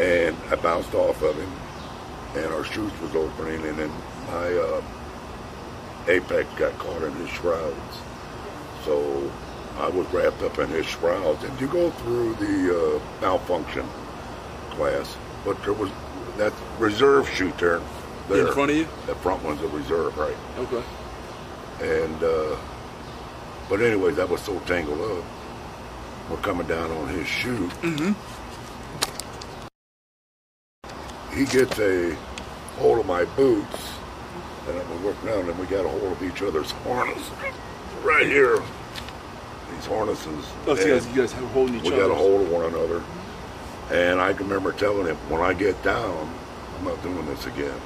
[0.00, 1.52] And I bounced off of him,
[2.42, 3.90] and our chute was opening, and then
[4.26, 4.82] my uh,
[6.08, 7.98] apex got caught in his shrouds.
[8.84, 9.30] So
[9.78, 13.86] I was wrapped up in his shrouds, and you go through the uh, malfunction
[14.70, 15.90] class, but there was
[16.36, 17.80] that reserve chute there.
[18.30, 18.86] In front of you.
[19.06, 20.36] The front one's a reserve, right?
[20.58, 20.82] Okay.
[21.82, 22.56] And uh,
[23.68, 25.24] but anyways, I was so tangled up.
[26.30, 27.70] We're coming down on his chute.
[27.82, 28.12] Mm-hmm.
[31.36, 32.14] He gets a
[32.78, 33.94] hold of my boots,
[34.68, 37.30] and I'm working down, and we got a hold of each other's harness
[38.02, 38.62] right here.
[39.74, 40.46] These harnesses.
[40.66, 42.08] Oh, so you guys, you guys have holding each we other.
[42.08, 43.02] got a hold of one another.
[43.90, 46.32] And I can remember telling him, when I get down,
[46.78, 47.80] I'm not doing this again.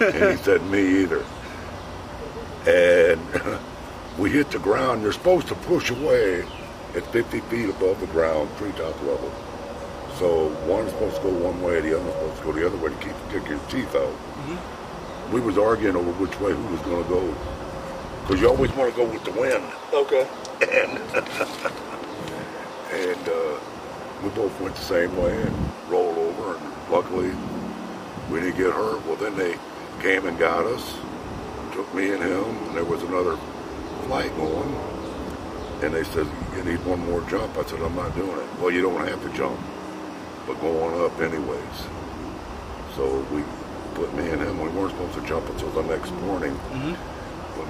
[0.00, 1.24] and he said, me either.
[2.66, 3.20] And
[4.18, 5.02] we hit the ground.
[5.02, 6.44] You're supposed to push away
[6.94, 9.32] at 50 feet above the ground, treetop level.
[10.18, 12.90] So one's supposed to go one way, the other's supposed to go the other way
[12.90, 14.12] to keep kick your teeth out.
[14.12, 15.32] Mm-hmm.
[15.32, 17.34] We was arguing over which way who was going to go.
[18.22, 19.64] Because you always want to go with the wind.
[19.92, 20.26] Okay.
[20.62, 20.98] and
[22.92, 23.58] and uh,
[24.22, 27.32] we both went the same way and rolled over and luckily
[28.30, 29.04] we didn't get hurt.
[29.06, 29.58] Well then they
[30.00, 30.94] came and got us
[31.72, 33.36] took me and him and there was another
[34.06, 34.74] flight going.
[35.82, 37.56] And they said you need one more jump.
[37.58, 38.60] I said i'm not doing it.
[38.60, 39.58] Well you don't have to jump
[40.46, 41.86] but go on up anyways.
[42.94, 43.42] So we
[43.94, 46.54] put me and him we weren't supposed to jump until the next morning.
[46.70, 46.96] Mhm.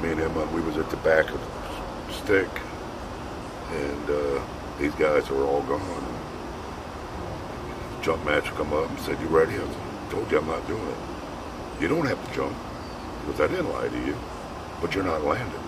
[0.02, 1.40] Me and him we was at the back of
[2.06, 2.48] the stick
[3.72, 4.42] and uh,
[4.78, 6.18] these guys were all gone.
[8.02, 10.86] Jump master come up and said, "You ready?" I said, told you I'm not doing
[10.88, 10.96] it.
[11.80, 12.56] You don't have to jump
[13.24, 14.16] because I didn't lie to you,
[14.80, 15.60] but you're not landing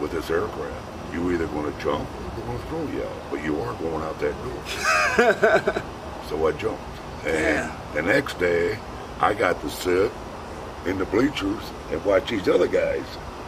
[0.00, 0.86] with this aircraft.
[1.14, 3.74] You either going to jump or we're going to throw you out, but you are
[3.74, 5.82] going out that door.
[6.28, 6.82] so I jumped,
[7.24, 7.76] and Yeah.
[7.94, 8.78] the next day
[9.20, 10.12] I got to sit
[10.86, 13.04] in the bleachers and watch these other guys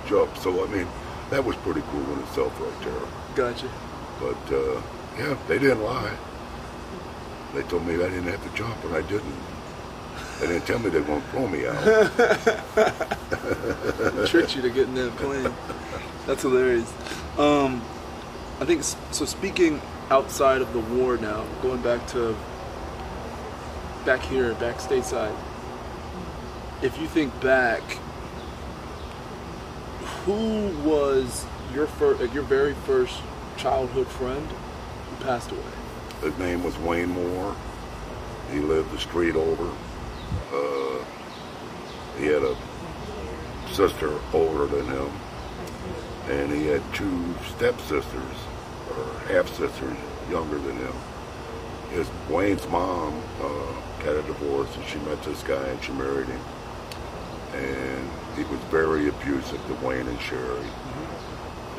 [0.07, 0.37] jump.
[0.39, 0.87] So I mean,
[1.31, 2.95] that was pretty cool in itself, right there.
[3.35, 3.69] Gotcha.
[4.21, 4.81] But uh,
[5.19, 6.17] yeah, they didn't lie.
[7.55, 9.35] They told me I didn't have to jump, and I didn't.
[10.41, 11.85] They didn't tell me they to throw me out.
[14.29, 15.53] tricked you to get in that plane.
[16.27, 16.93] That's hilarious.
[17.39, 17.83] Um,
[18.61, 19.25] I think so.
[19.25, 22.37] Speaking outside of the war now, going back to
[24.05, 25.35] back here, back stateside.
[26.85, 27.81] If you think back,
[30.27, 33.23] who was your first, like your very first
[33.57, 35.63] childhood friend who passed away?
[36.21, 37.57] His name was Wayne Moore.
[38.53, 39.75] He lived the street over.
[40.53, 41.03] Uh,
[42.19, 42.55] he had a
[43.73, 45.11] sister older than him,
[46.29, 48.37] and he had two stepsisters
[48.91, 49.97] or half sisters
[50.29, 50.95] younger than him.
[51.93, 56.27] His Wayne's mom uh, had a divorce, and she met this guy, and she married
[56.27, 56.41] him.
[57.55, 60.69] And he was very abusive to Wayne and Sherry.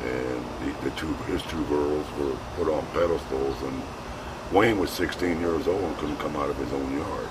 [0.02, 3.82] And the, the two, his two girls were put on pedestals, and
[4.52, 7.28] Wayne was 16 years old and couldn't come out of his own yard.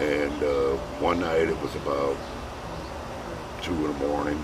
[0.00, 2.16] And uh, one night it was about
[3.62, 4.40] two in the morning.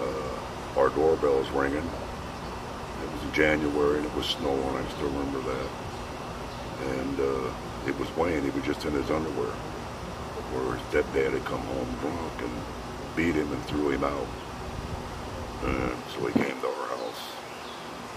[0.00, 1.84] Uh, our doorbell was ringing.
[1.84, 4.74] It was in January and it was snowing.
[4.74, 5.68] I still remember that.
[6.96, 7.52] And uh,
[7.86, 8.42] it was Wayne.
[8.42, 9.52] He was just in his underwear.
[10.52, 12.52] Where his stepdad had come home drunk and
[13.16, 14.26] beat him and threw him out.
[15.64, 17.22] And so he came to our house.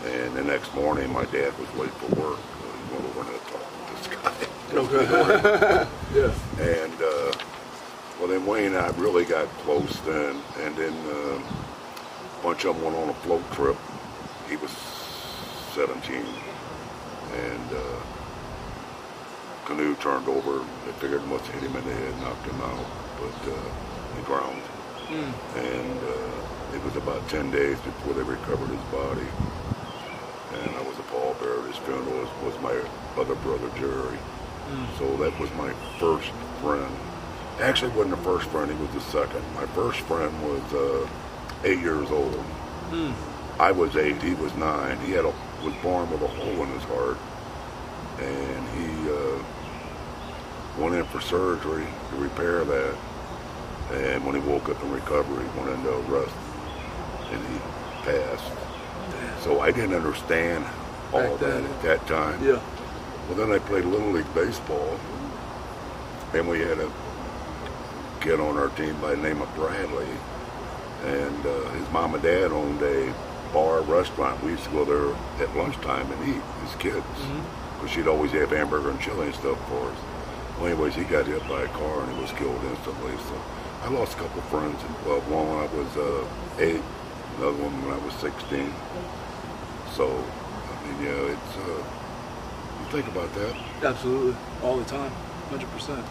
[0.05, 2.39] And the next morning, my dad was late for work.
[2.39, 4.33] He went over and had talked with this guy.
[4.73, 5.05] Okay.
[6.15, 6.33] yeah.
[6.59, 7.31] And uh,
[8.19, 12.75] well, then Wayne and I really got close then, and then uh, a bunch of
[12.75, 13.75] them went on a float trip.
[14.49, 14.71] He was
[15.75, 18.01] 17, and uh,
[19.65, 20.65] canoe turned over.
[20.85, 22.85] They figured it must have hit him in the head, knocked him out,
[23.19, 24.61] but uh, he drowned.
[25.07, 25.33] Mm.
[25.57, 29.27] And uh, it was about 10 days before they recovered his body.
[30.53, 32.75] And I was a pallbearer at his funeral, was, was my
[33.21, 34.17] other brother, Jerry.
[34.97, 36.91] So that was my first friend.
[37.61, 39.43] Actually, wasn't the first friend, he was the second.
[39.53, 41.07] My first friend was uh,
[41.63, 42.43] eight years old.
[43.59, 44.99] I was eight, he was nine.
[44.99, 47.17] He had a, was born with a hole in his heart.
[48.19, 49.04] And he
[50.77, 52.95] went in for surgery to repair that.
[53.91, 56.35] And when he woke up in recovery, he went into arrest
[57.31, 57.59] and he
[58.03, 58.51] passed.
[59.43, 60.65] So I didn't understand
[61.13, 62.43] all that at that time.
[62.43, 62.59] Yeah.
[63.27, 64.99] Well, then I played Little League Baseball,
[66.33, 66.91] and we had a
[68.21, 70.07] kid on our team by the name of Bradley,
[71.03, 73.13] and uh, his mom and dad owned a
[73.53, 74.43] bar restaurant.
[74.43, 75.15] We used to go there
[75.47, 77.05] at lunchtime and eat as kids,
[77.75, 79.97] because she'd always have hamburger and chili and stuff for us.
[80.57, 83.17] Well, anyways, he got hit by a car and he was killed instantly.
[83.17, 83.41] So
[83.83, 84.81] I lost a couple friends.
[85.05, 86.25] Well, one when I was uh,
[86.59, 86.81] eight,
[87.37, 88.73] another one when I was 16.
[89.93, 91.57] So, I mean, yeah, it's.
[91.57, 91.83] Uh,
[92.79, 93.55] you think about that.
[93.83, 95.11] Absolutely, all the time,
[95.49, 96.05] hundred percent.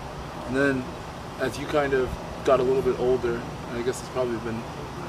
[0.47, 0.85] And then,
[1.41, 2.09] as you kind of
[2.45, 3.41] got a little bit older,
[3.73, 4.61] I guess it's probably been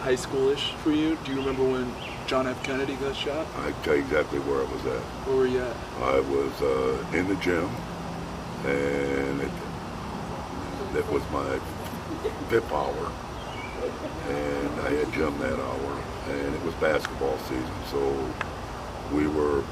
[0.01, 1.17] high schoolish for you.
[1.23, 1.93] Do you remember when
[2.27, 2.61] John F.
[2.63, 3.47] Kennedy got shot?
[3.57, 5.01] I tell you exactly where I was at.
[5.27, 5.75] Where were you at?
[6.01, 7.69] I was uh, in the gym,
[8.63, 9.51] and it,
[10.93, 11.59] that was my
[12.49, 13.11] fifth hour,
[14.29, 17.99] and I had gym that hour, and it was basketball season, so
[19.13, 19.63] we were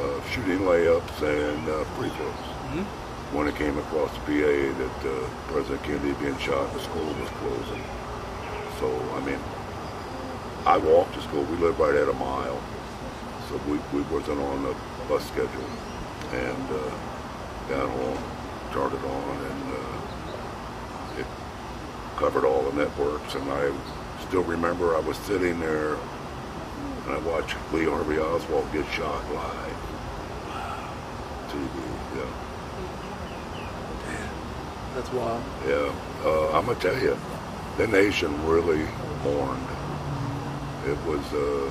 [0.00, 2.84] uh, shooting layups and uh, free throws.
[3.32, 7.28] When it came across the PA that uh, President Kennedy being shot, the school was
[7.40, 7.82] closing.
[8.78, 9.40] So, I mean,
[10.64, 11.42] I walked to school.
[11.44, 12.60] We lived right at a mile.
[13.48, 14.74] So we, we wasn't on the
[15.08, 15.70] bus schedule.
[16.32, 16.90] And uh,
[17.68, 18.18] got home,
[18.72, 21.26] turned it on, and uh, it
[22.16, 23.34] covered all the networks.
[23.34, 23.72] And I
[24.28, 25.96] still remember I was sitting there
[27.06, 29.76] and I watched Lee Harvey Oswald get shot live.
[31.48, 31.70] TV,
[32.16, 32.30] yeah.
[34.94, 35.42] That's wild.
[35.66, 35.92] Yeah,
[36.24, 37.16] uh, I'm gonna tell you,
[37.76, 38.84] the nation really
[39.22, 39.68] mourned.
[40.86, 41.70] It was, uh,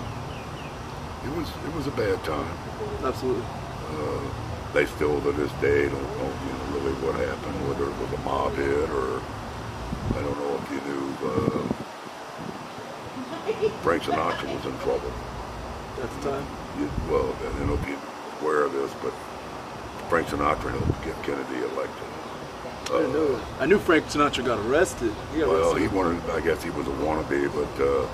[1.26, 2.58] it was, it was a bad time.
[3.04, 3.44] Absolutely.
[3.44, 4.45] Uh,
[4.76, 8.12] they still to this day don't know, you know, really what happened, whether it was
[8.12, 9.24] a mob hit or
[10.12, 11.64] I don't know if you knew uh,
[13.84, 15.14] Frank Sinatra was in trouble.
[16.04, 16.46] At the time.
[16.78, 18.04] You, well, I don't know if you're
[18.42, 19.14] aware of this, but
[20.10, 22.10] Frank Sinatra helped get Kennedy elected.
[22.92, 23.40] I didn't know.
[23.62, 25.14] I knew Frank Sinatra got arrested.
[25.32, 25.90] He got Well, arrested.
[25.90, 28.06] he wanted, I guess he was a wannabe, but uh,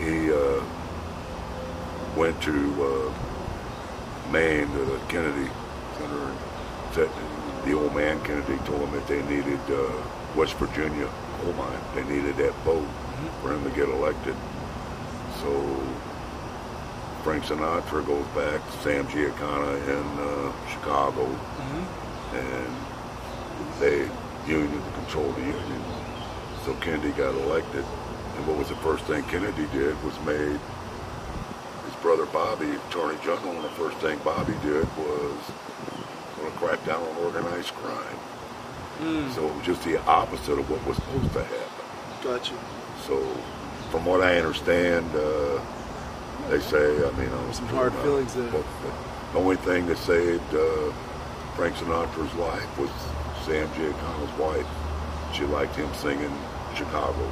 [0.00, 0.64] he uh,
[2.16, 5.50] went to uh, Maine to the Kennedy
[6.00, 7.08] And
[7.64, 9.90] the old man Kennedy told him that they needed uh,
[10.36, 11.08] West Virginia
[11.40, 11.80] coal mine.
[11.94, 12.88] They needed that vote
[13.42, 14.36] for him to get elected.
[15.40, 15.50] So
[17.22, 21.24] Frank Sinatra goes back Sam Giancana in uh, Chicago,
[22.34, 22.76] and
[23.80, 24.08] they
[24.46, 25.82] union to control the union.
[26.64, 27.84] So Kennedy got elected,
[28.36, 30.60] and what was the first thing Kennedy did was made
[32.04, 35.40] brother Bobby Attorney General, and the first thing Bobby did was
[36.36, 38.18] going to crack down on organized crime.
[39.32, 41.84] So it was just the opposite of what was supposed to happen.
[42.22, 42.58] Got you.
[43.06, 43.18] So,
[43.90, 45.60] from what I understand, uh,
[46.50, 48.50] they say, I mean, I was Some hard feelings there.
[48.50, 48.92] But, but
[49.32, 50.92] the only thing that saved uh,
[51.56, 52.90] Frank Sinatra's life was
[53.46, 54.66] Sam Giancana's wife.
[55.32, 56.32] She liked him singing
[56.76, 57.24] Chicago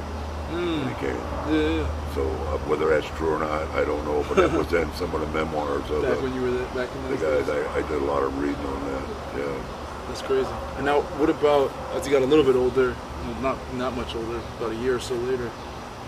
[0.51, 1.15] when he came.
[1.53, 2.02] Yeah.
[2.15, 4.23] So uh, whether that's true or not, I don't know.
[4.29, 6.67] But that was in some of the memoirs of Back the, when you were there,
[6.75, 7.49] back in the guys.
[7.49, 9.07] I, I did a lot of reading on that.
[9.39, 9.63] Yeah.
[10.07, 10.49] That's crazy.
[10.77, 12.95] And now, what about as you got a little bit older?
[13.25, 14.37] well, Not not much older.
[14.57, 15.49] About a year or so later,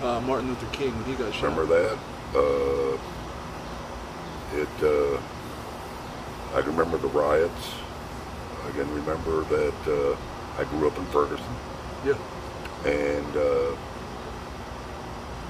[0.04, 1.44] uh, Martin Luther King when he got shot.
[1.58, 1.98] Remember that?
[2.36, 2.98] Uh,
[4.54, 4.84] it.
[4.84, 5.20] Uh,
[6.56, 7.72] I can remember the riots.
[8.68, 10.16] I can remember that uh,
[10.62, 11.46] I grew up in Ferguson,
[12.06, 12.14] Yeah.
[12.86, 13.76] and uh,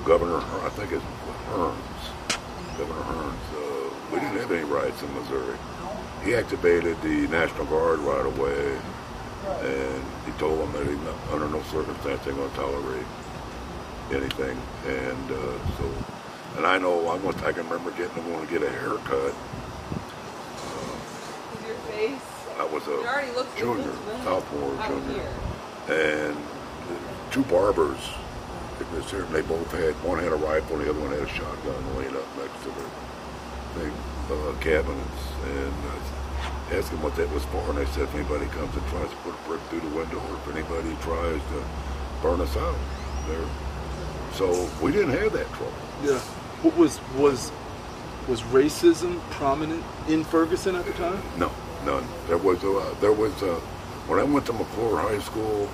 [0.04, 1.04] Governor, I think it's
[1.50, 3.46] Hearnes, Governor Hearnes.
[3.54, 5.58] Uh, we didn't have any riots in Missouri.
[6.24, 8.78] He activated the National Guard right away,
[9.62, 10.98] and he told them that he,
[11.34, 13.06] under no circumstance they're going to tolerate
[14.12, 14.58] anything.
[14.88, 15.92] And uh, so,
[16.58, 17.42] and I know I went.
[17.44, 19.34] I can remember getting going to get a haircut.
[21.54, 22.22] Is your face?
[22.58, 23.84] I was a junior, it looks really
[24.24, 25.24] sophomore, junior,
[25.88, 26.28] here.
[26.28, 26.38] and
[27.32, 28.00] two barbers.
[28.80, 29.22] There.
[29.24, 32.16] They both had one had a rifle, and the other one had a shotgun laying
[32.16, 32.92] up next to their
[33.80, 33.94] big
[34.28, 35.24] uh, cabinets.
[35.46, 38.86] And I asked them what that was for, and they said if anybody comes and
[38.88, 41.60] tries to put a brick through the window, or if anybody tries to
[42.22, 42.76] burn us out,
[43.28, 43.48] they're
[44.34, 45.74] So we didn't have that trouble.
[46.04, 46.20] Yeah.
[46.64, 47.52] What was was
[48.28, 51.22] was racism prominent in Ferguson at the time?
[51.38, 51.52] No,
[51.86, 52.04] none.
[52.28, 53.56] There was a, there was a,
[54.10, 55.70] when I went to McCluer High School,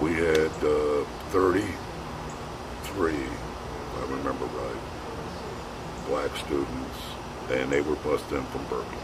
[0.00, 3.30] we had uh, 33, if
[3.96, 4.82] I remember right,
[6.06, 6.98] black students,
[7.50, 8.98] and they were bused in from Berkeley.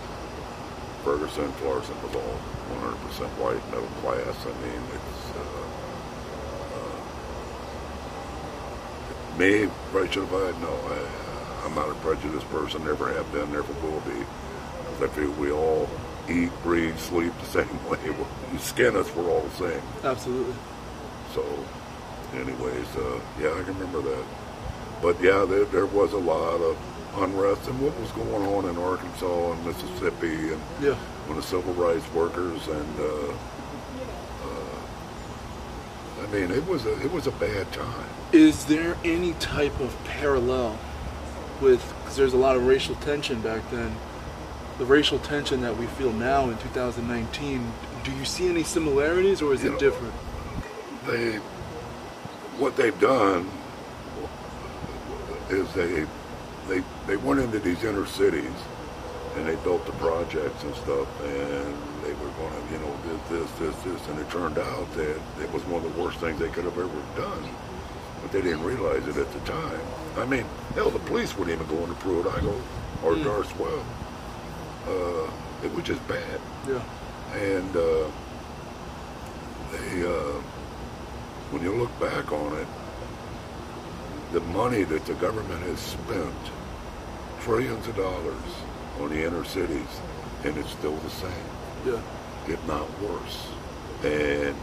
[1.05, 2.39] Ferguson, Florissant was all
[2.79, 2.95] 100%
[3.41, 4.37] white, middle class.
[4.47, 5.67] I mean, it's, uh,
[9.35, 10.31] uh, me, prejudice,
[10.61, 14.25] no, I, I'm not a prejudiced person, never have been, never will be.
[15.03, 15.89] I feel we all
[16.29, 17.99] eat, breathe, sleep the same way.
[18.05, 19.83] You skin us, we're all the same.
[20.05, 20.55] Absolutely.
[21.35, 21.45] So,
[22.35, 24.25] anyways, uh, yeah, I can remember that.
[25.01, 26.77] But yeah, there, there was a lot of
[27.19, 30.95] unrest and what was going on in Arkansas and Mississippi and Yeah.
[31.27, 33.33] when the civil rights workers and uh,
[34.47, 34.79] uh,
[36.23, 38.09] I mean, it was a it was a bad time.
[38.33, 40.79] Is there any type of parallel
[41.61, 43.95] with because there's a lot of racial tension back then?
[44.79, 47.73] The racial tension that we feel now in 2019.
[48.05, 50.15] Do you see any similarities, or is You it know, different?
[51.07, 51.37] They
[52.59, 53.49] what they've done
[55.51, 56.07] is they
[56.69, 58.53] they they went into these inner cities
[59.37, 61.75] and they built the projects and stuff and
[62.05, 62.95] they were going to you know
[63.29, 66.19] this this this this and it turned out that it was one of the worst
[66.19, 67.49] things they could have ever done
[68.21, 69.81] but they didn't realize it at the time
[70.19, 70.45] i mean
[70.75, 72.61] hell the police wouldn't even go into pruitt-igoe
[73.03, 73.25] or Mm.
[73.25, 73.85] darst well
[74.87, 75.31] uh,
[75.65, 76.83] it was just bad Yeah.
[77.35, 78.05] and uh,
[79.73, 80.41] they, uh,
[81.53, 82.67] when you look back on it,
[84.33, 86.35] the money that the government has spent,
[87.41, 88.51] trillions of dollars
[89.01, 90.01] on the inner cities,
[90.45, 91.47] and it's still the same,
[91.87, 92.01] Yeah.
[92.49, 93.47] if not worse.
[94.03, 94.57] And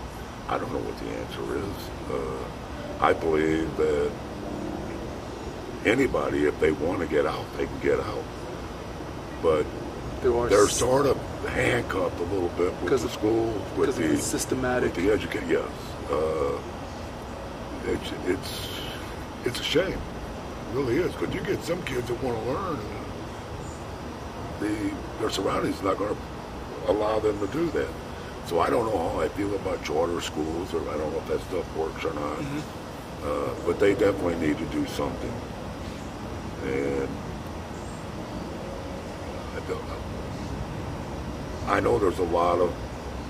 [0.49, 1.79] I don't know what the answer is.
[2.11, 4.11] Uh, I believe that
[5.85, 8.23] anybody, if they want to get out, they can get out.
[9.41, 9.65] But
[10.49, 14.17] they're sort of handcuffed a little bit with the of- schools, with because the, the
[14.17, 14.95] systematic.
[14.95, 15.49] with the education.
[15.49, 15.69] Yes,
[16.11, 16.57] uh,
[17.85, 18.69] it's it's
[19.45, 22.79] it's a shame, it really is, because you get some kids that want to learn,
[22.79, 23.05] and
[24.59, 27.89] the their surroundings not going to allow them to do that.
[28.45, 31.27] So I don't know how I feel about charter schools, or I don't know if
[31.27, 32.39] that stuff works or not.
[33.23, 35.33] Uh, but they definitely need to do something,
[36.63, 37.09] and
[39.55, 39.97] I don't know.
[41.67, 42.73] I know there's a lot of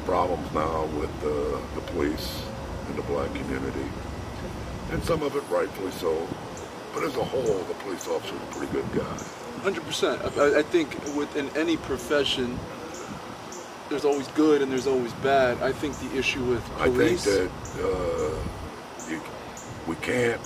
[0.06, 2.44] problems now with uh, the police
[2.88, 3.90] in the black community,
[4.92, 6.28] and some of it rightfully so.
[6.94, 9.18] But as a whole, the police officer is a pretty good guy.
[9.62, 10.22] Hundred percent.
[10.38, 12.58] I, I think within any profession,
[13.90, 15.62] there's always good and there's always bad.
[15.62, 17.28] I think the issue with police.
[17.28, 19.22] I think that uh, you,
[19.88, 20.42] we can't.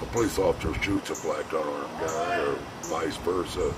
[0.00, 3.74] A police officer shoots a black unarmed guy, or vice versa.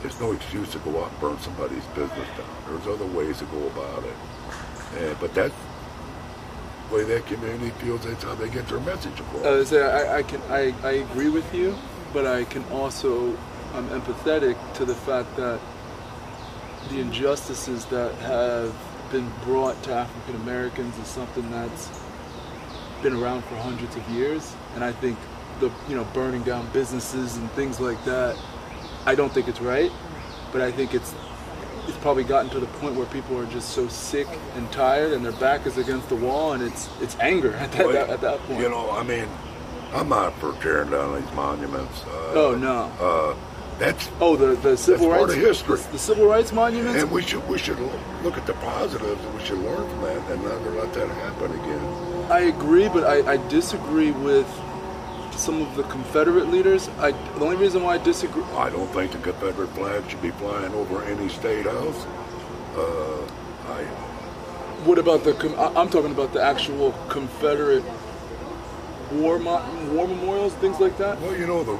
[0.00, 2.48] There's no excuse to go out and burn somebody's business down.
[2.66, 4.14] There's other ways to go about it.
[4.98, 5.54] And, but that's
[6.90, 8.04] way that community feels.
[8.04, 9.72] That's how they get their message across.
[9.72, 11.76] Uh, I, I can I, I agree with you,
[12.12, 13.36] but I can also
[13.74, 15.60] I'm empathetic to the fact that
[16.88, 18.74] the injustices that have
[19.10, 21.88] been brought to African Americans is something that's
[23.02, 25.18] been around for hundreds of years, and I think
[25.60, 28.36] the you know burning down businesses and things like that,
[29.06, 29.92] I don't think it's right,
[30.52, 31.14] but I think it's
[31.90, 34.26] it's probably gotten to the point where people are just so sick
[34.56, 37.86] and tired, and their back is against the wall, and it's it's anger at that,
[37.86, 38.60] Well, at that point.
[38.60, 39.28] You know, I mean,
[39.92, 42.02] I'm not for tearing down these monuments.
[42.04, 42.84] Uh, Oh no!
[43.00, 43.36] Uh,
[43.78, 45.76] that's Oh, the the civil That's part rights of history.
[45.78, 47.02] The, the civil rights monuments.
[47.02, 47.78] and we should we should
[48.22, 51.52] look at the positives and we should learn from that and never let that happen
[51.60, 52.30] again.
[52.30, 54.46] I agree, but I, I disagree with
[55.38, 56.88] some of the Confederate leaders.
[56.98, 58.42] I the only reason why I disagree.
[58.56, 62.06] I don't think the Confederate flag should be flying over any state house.
[62.76, 63.22] Uh,
[63.72, 63.82] I
[64.84, 65.32] What about the?
[65.76, 67.84] I'm talking about the actual Confederate
[69.12, 71.20] war war memorials, things like that.
[71.20, 71.78] well, you know the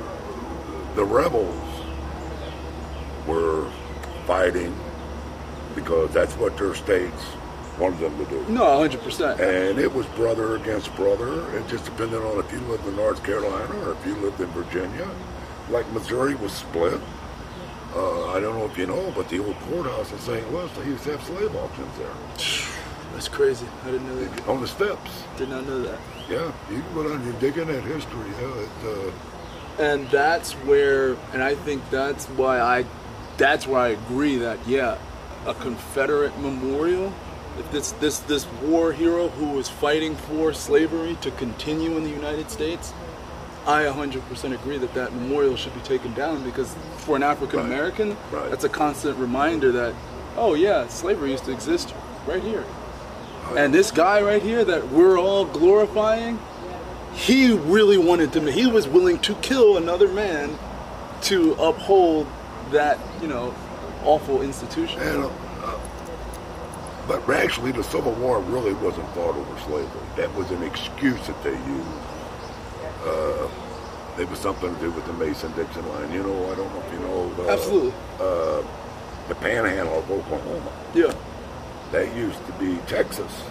[0.97, 1.57] the rebels
[3.27, 3.71] were
[4.27, 4.75] fighting
[5.75, 7.23] because that's what their states
[7.81, 8.45] wanted them to do.
[8.49, 9.03] No, 100.
[9.03, 11.51] percent And it was brother against brother.
[11.57, 14.49] It just depended on if you lived in North Carolina or if you lived in
[14.49, 15.09] Virginia.
[15.71, 17.01] Like Missouri was split.
[17.95, 20.53] Uh, I don't know if you know, but the old courthouse in St.
[20.53, 22.13] Louis, they used to have slave auctions there
[23.15, 23.67] That's crazy.
[23.83, 24.49] I didn't know that.
[24.49, 25.11] on the steps.
[25.37, 25.99] Did not know that.
[26.29, 28.31] Yeah, you can go down and dig in that history.
[28.41, 28.71] Yeah, it,
[29.09, 29.11] uh,
[29.83, 32.85] and that's where and i think that's why i
[33.39, 34.99] that's why i agree that yeah
[35.47, 37.13] a confederate memorial
[37.61, 42.11] if this this this war hero who was fighting for slavery to continue in the
[42.11, 42.93] United States,
[43.67, 48.17] I 100% agree that that memorial should be taken down because for an African American,
[48.33, 48.49] Right.
[48.51, 49.95] that's a constant reminder that,
[50.37, 51.95] oh yeah, slavery used to exist
[52.27, 52.65] right here.
[53.57, 56.39] And this guy right here that we're all glorifying,
[57.13, 58.51] he really wanted to.
[58.51, 60.59] He was willing to kill another man
[61.23, 62.27] to uphold
[62.71, 63.55] that, you know,
[64.05, 65.01] awful institution.
[65.01, 65.31] And, uh,
[67.11, 70.07] but actually, the Civil War really wasn't fought over slavery.
[70.17, 71.89] That was an excuse that they used.
[73.05, 73.49] Uh,
[74.17, 76.13] it was something to do with the Mason-Dixon line.
[76.13, 77.33] You know, I don't know if you know.
[77.39, 77.93] Uh, Absolutely.
[78.21, 78.63] Uh,
[79.29, 80.73] the Panhandle of Oklahoma.
[80.95, 81.13] Yeah.
[81.91, 83.43] That used to be Texas.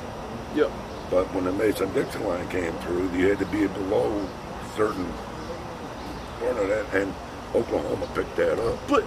[0.55, 0.72] Yeah.
[1.12, 4.26] But when the Mason-Dixon line came through, you had to be below
[4.78, 5.12] certain
[6.39, 7.14] part of that, and
[7.53, 8.80] Oklahoma picked that up.
[8.88, 9.03] But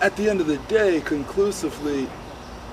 [0.00, 2.08] at the end of the day, conclusively,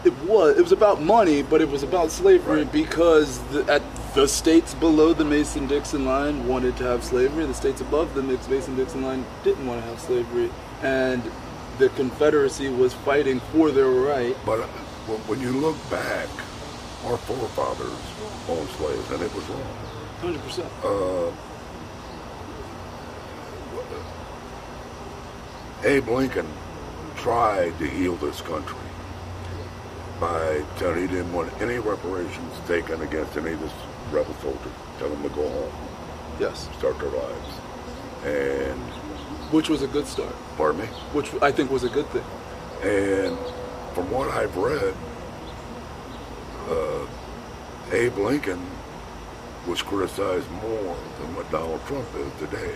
[0.06, 3.82] it was it was about money, but it was about slavery because the, at
[4.14, 7.46] the states below the Mason-Dixon line wanted to have slavery.
[7.46, 10.50] The states above the Mason-Dixon line didn't want to have slavery,
[10.82, 11.24] and
[11.80, 14.36] the Confederacy was fighting for their right.
[14.46, 14.68] But uh,
[15.28, 16.30] when you look back,
[17.06, 17.90] our forefathers
[18.50, 19.64] owned slaves, and it was wrong.
[20.22, 20.70] Hundred percent.
[20.84, 21.32] Uh,
[25.86, 26.48] Abe Lincoln
[27.18, 28.78] tried to heal this country
[30.24, 33.74] by telling he didn't want any reparations taken against any of this
[34.10, 34.72] rebel soldiers.
[34.98, 35.74] Tell them to go home,
[36.40, 37.52] Yes, start their lives.
[38.24, 38.80] And,
[39.52, 40.34] which was a good start.
[40.56, 40.88] pardon me?
[41.12, 42.24] Which I think was a good thing.
[42.84, 43.38] And
[43.94, 44.96] from what I've read,
[46.70, 47.06] uh,
[47.92, 48.66] Abe Lincoln
[49.68, 52.74] was criticized more than what Donald Trump is today.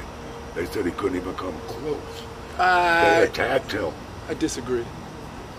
[0.53, 2.23] They said he couldn't even come close.
[2.57, 3.93] They attacked him.
[4.27, 4.85] I disagree.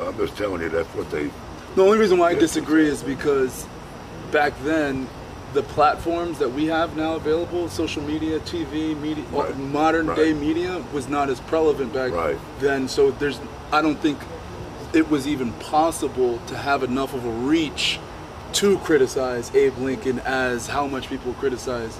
[0.02, 1.30] I'm just telling you, that's what they.
[1.74, 3.66] The only reason why I disagree is because
[4.32, 5.08] back then,
[5.54, 9.56] the platforms that we have now available, social media, TV, media, Right.
[9.56, 12.36] modern day media, was not as prevalent back Right.
[12.60, 12.88] then.
[12.88, 13.40] So there's,
[13.72, 14.18] I don't think
[14.92, 17.98] it was even possible to have enough of a reach
[18.54, 21.98] to criticize Abe Lincoln as how much people criticize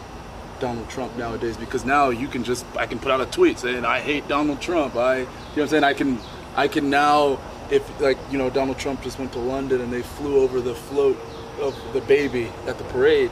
[0.61, 3.85] Donald Trump nowadays because now you can just I can put out a tweet saying
[3.85, 4.97] I hate Donald Trump.
[4.97, 6.19] I you know what I'm saying I can
[6.57, 7.39] I can now
[7.71, 10.75] if like you know Donald Trump just went to London and they flew over the
[10.75, 11.19] float
[11.61, 13.31] of the baby at the parade.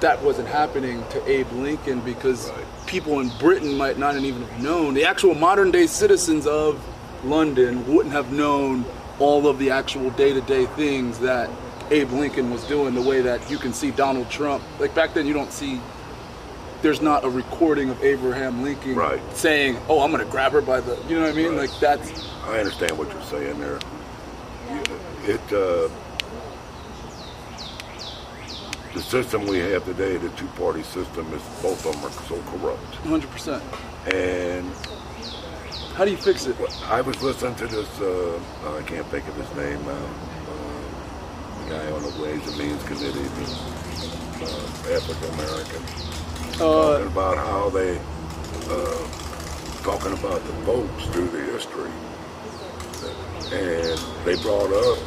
[0.00, 2.64] That wasn't happening to Abe Lincoln because Right.
[2.86, 4.94] people in Britain might not even have known.
[4.94, 6.80] The actual modern day citizens of
[7.24, 8.84] London wouldn't have known
[9.18, 11.50] all of the actual day to day things that
[11.90, 14.62] Abe Lincoln was doing the way that you can see Donald Trump.
[14.78, 15.80] Like back then, you don't see,
[16.82, 19.20] there's not a recording of Abraham Lincoln Right.
[19.34, 21.48] saying, oh, I'm going to grab her by the, you know what I mean?
[21.56, 21.68] Right.
[21.68, 22.08] Like that's,
[22.48, 23.78] I understand what you're saying there.
[25.24, 25.52] It.
[25.52, 25.88] Uh,
[28.94, 32.94] the system we have today, the two-party system, is both of them are so corrupt.
[33.04, 33.60] 100%.
[34.12, 34.72] And
[35.94, 36.56] How do you fix it?
[36.86, 38.40] I was listening to this, uh,
[38.78, 42.82] I can't think of his name now, uh, the guy on the Ways and Means
[42.84, 43.46] Committee, the
[44.42, 45.82] uh, African American,
[46.54, 46.58] Uh,
[46.98, 51.90] talking about how they, uh, talking about the votes through the history.
[53.52, 54.98] And they brought up,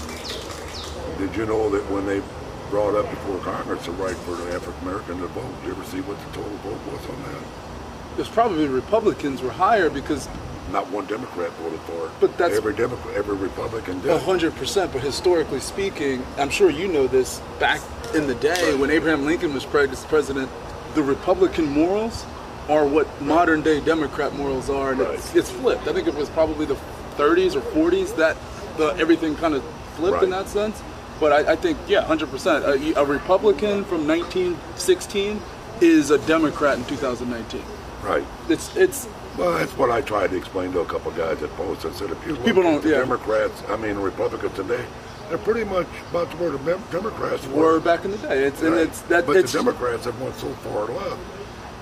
[1.18, 2.22] did you know that when they
[2.70, 5.84] brought up before Congress the right for the African American to vote, did you ever
[5.86, 8.20] see what the total vote was on that?
[8.20, 10.28] It's probably Republicans were higher because
[10.72, 12.12] Not one Democrat voted for it.
[12.22, 14.22] But that's- every Democrat, every Republican did.
[14.22, 17.42] Hundred percent, but historically speaking, I'm sure you know this.
[17.60, 17.82] Back
[18.16, 20.50] in the day, when Abraham Lincoln was president,
[20.96, 22.26] the Republican morals
[22.70, 25.88] are what modern day Democrat morals are, and it's, it's flipped.
[25.88, 26.78] I think it was probably the
[27.18, 28.38] 30s or 40s that
[28.78, 29.64] the, everything kind of
[29.96, 30.82] flipped in that sense.
[31.20, 32.66] But I, I think, yeah, hundred percent.
[32.66, 35.40] A, a Republican from 1916
[35.82, 37.62] is a Democrat in 2019.
[38.04, 38.26] Right.
[38.50, 39.08] It's it's
[39.38, 41.86] Well, that's what I tried to explain to a couple guys at Post.
[41.86, 42.98] I said, if you People don't- yeah.
[42.98, 44.84] Democrats, I mean Republicans today,
[45.30, 47.80] they're pretty much about where the Dem- Democrats were were.
[47.80, 48.44] back in the day.
[48.46, 51.20] It's and it's that but it's the Democrats have went so far left,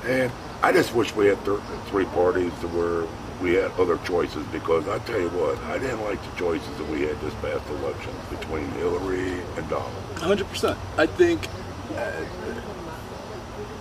[0.06, 0.30] and
[0.62, 3.08] I just wish we had th- three parties to where
[3.42, 4.46] we had other choices.
[4.48, 7.68] Because I tell you what, I didn't like the choices that we had this past
[7.70, 9.94] election between Hillary and Donald.
[10.18, 10.78] Hundred percent.
[10.98, 11.48] I think
[11.96, 12.26] uh,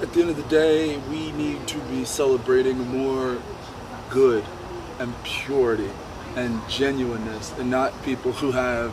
[0.02, 3.38] at the end of the day, we need to be celebrating more
[4.10, 4.44] good
[4.98, 5.90] and purity
[6.36, 8.92] and genuineness, and not people who have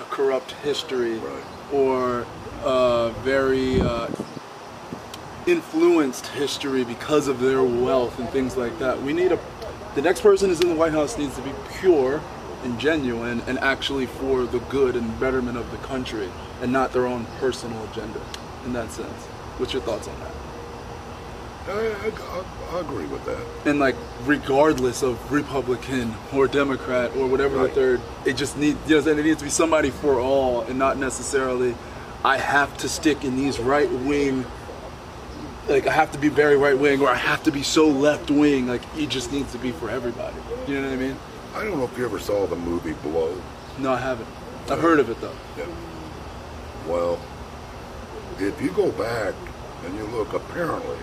[0.00, 1.44] a corrupt history Right.
[1.72, 2.26] or
[2.64, 4.08] a very uh,
[5.46, 9.02] influenced history because of their wealth and things like that.
[9.02, 9.38] We need a.
[9.94, 12.20] The next person who's in the White House needs to be pure
[12.62, 16.30] and genuine and actually for the good and betterment of the country
[16.62, 18.20] and not their own personal agenda
[18.64, 19.24] in that sense.
[19.58, 20.30] What's your thoughts on that?
[21.68, 23.40] I, I, I agree with that.
[23.64, 27.68] And like, regardless of Republican or Democrat or whatever Right.
[27.68, 29.18] the third, it just needs, you know, what I'm saying?
[29.18, 31.74] it needs to be somebody for all and not necessarily,
[32.24, 34.44] I have to stick in these right wing,
[35.70, 38.30] like I have to be very right wing or I have to be so left
[38.30, 38.66] wing.
[38.66, 40.36] Like, it just needs to be for everybody.
[40.66, 41.16] You know what I mean?
[41.54, 43.40] I don't know if you ever saw the movie Blow.
[43.78, 44.28] No, I haven't.
[44.68, 45.34] I've heard of it though.
[45.56, 45.66] Yeah.
[46.86, 47.18] Well,
[48.38, 49.34] if you go back
[49.84, 50.96] and you look, apparently,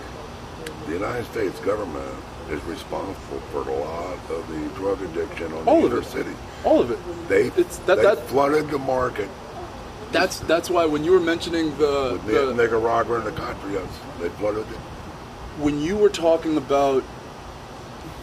[0.86, 2.14] the United States government
[2.50, 6.04] is responsible for a lot of the drug addiction on All the inner it.
[6.06, 6.30] city.
[6.64, 6.98] All of it.
[7.28, 9.28] They, It's- that- they that- flooded the market
[10.12, 13.86] That's that's why when you were mentioning the, the Nicaragua and the Contras.
[14.20, 14.32] It.
[15.58, 17.04] when you were talking about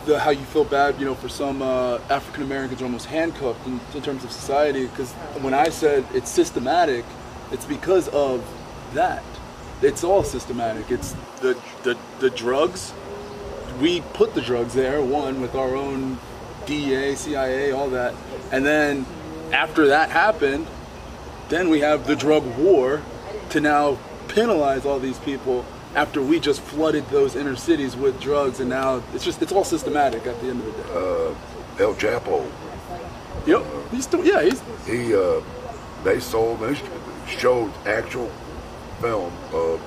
[0.06, 3.66] the how you feel bad, you know, for some uh, African Americans are almost handcuffed
[3.66, 4.88] in, in terms of society.
[4.88, 7.06] Because when I said it's systematic,
[7.52, 8.46] it's because of
[8.94, 9.24] that.
[9.82, 10.92] It's all systematic.
[10.92, 12.94] It's the the the drugs.
[13.82, 15.02] We put the drugs there.
[15.02, 16.18] One with our own
[16.66, 18.14] DEA, CIA, all that,
[18.52, 19.06] and then
[19.52, 20.68] after that happened,
[21.50, 23.02] then we have the drug war
[23.50, 25.66] to now penalize all these people
[25.96, 29.64] after we just flooded those inner cities with drugs and now it's just it's all
[29.64, 30.90] systematic at the end of the day.
[30.94, 32.46] Uh, El Chapo,
[33.46, 33.64] yep.
[33.92, 35.42] He's still yeah, he's he, uh,
[36.04, 36.78] they sold, they
[37.28, 38.32] showed actual
[39.00, 39.82] film of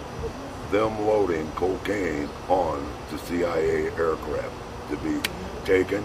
[0.70, 4.52] them loading cocaine on the CIA aircraft
[4.90, 5.20] to be
[5.64, 6.04] taken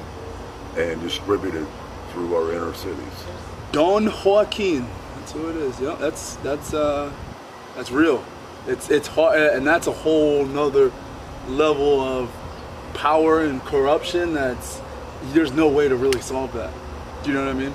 [0.77, 1.67] and distributed
[2.11, 3.25] through our inner cities.
[3.71, 4.87] Don Joaquin.
[5.15, 5.79] That's who it is.
[5.79, 7.11] Yeah, that's that's uh
[7.75, 8.23] that's real.
[8.67, 10.91] It's it's hard and that's a whole nother
[11.47, 12.29] level of
[12.93, 14.81] power and corruption that's
[15.33, 16.71] there's no way to really solve that.
[17.23, 17.73] Do you know what I mean?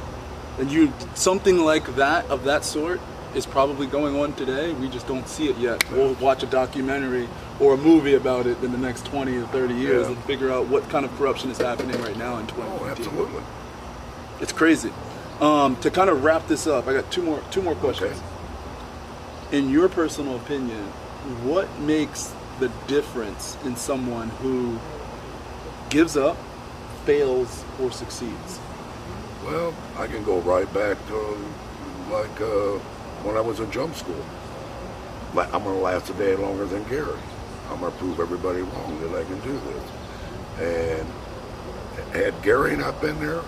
[0.58, 3.00] And you something like that of that sort
[3.34, 4.72] is probably going on today.
[4.72, 5.88] We just don't see it yet.
[5.92, 7.28] We'll watch a documentary
[7.60, 10.14] or a movie about it in the next 20 or 30 years Yeah.
[10.14, 13.42] and figure out what kind of corruption is happening right now in Oh, absolutely.
[14.40, 14.92] It's crazy.
[15.40, 18.12] Um, to kind of wrap this up, I got two more two more questions.
[18.12, 18.20] Okay.
[19.50, 20.84] In your personal opinion,
[21.42, 24.78] what makes the difference in someone who
[25.88, 26.36] gives up,
[27.06, 28.60] fails, or succeeds?
[29.46, 31.38] Well, I can go right back to
[32.10, 32.78] like uh,
[33.24, 34.22] when I was in jump school.
[35.32, 37.18] Like, I'm gonna last a day longer than Gary.
[37.70, 39.58] I'm gonna prove everybody wrong that I can do
[40.58, 41.00] this.
[41.00, 41.08] And
[42.12, 43.40] had Gary not been there,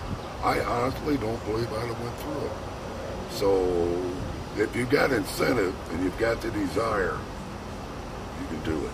[0.43, 2.53] I honestly don't believe I'd have went through it.
[3.33, 4.01] So
[4.57, 7.19] if you've got incentive and you've got the desire,
[8.41, 8.93] you can do it.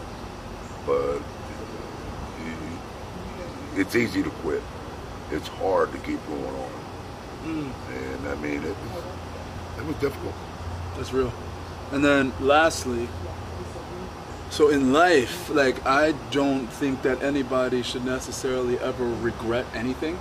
[0.87, 1.21] But
[3.77, 4.63] it's easy to quit.
[5.31, 6.71] It's hard to keep going on.
[7.45, 7.71] Mm.
[7.91, 9.05] And I mean, it was
[9.79, 10.35] it was difficult.
[10.97, 11.33] That's real.
[11.93, 13.09] And then lastly,
[14.51, 20.19] so in life, like I don't think that anybody should necessarily ever regret anything.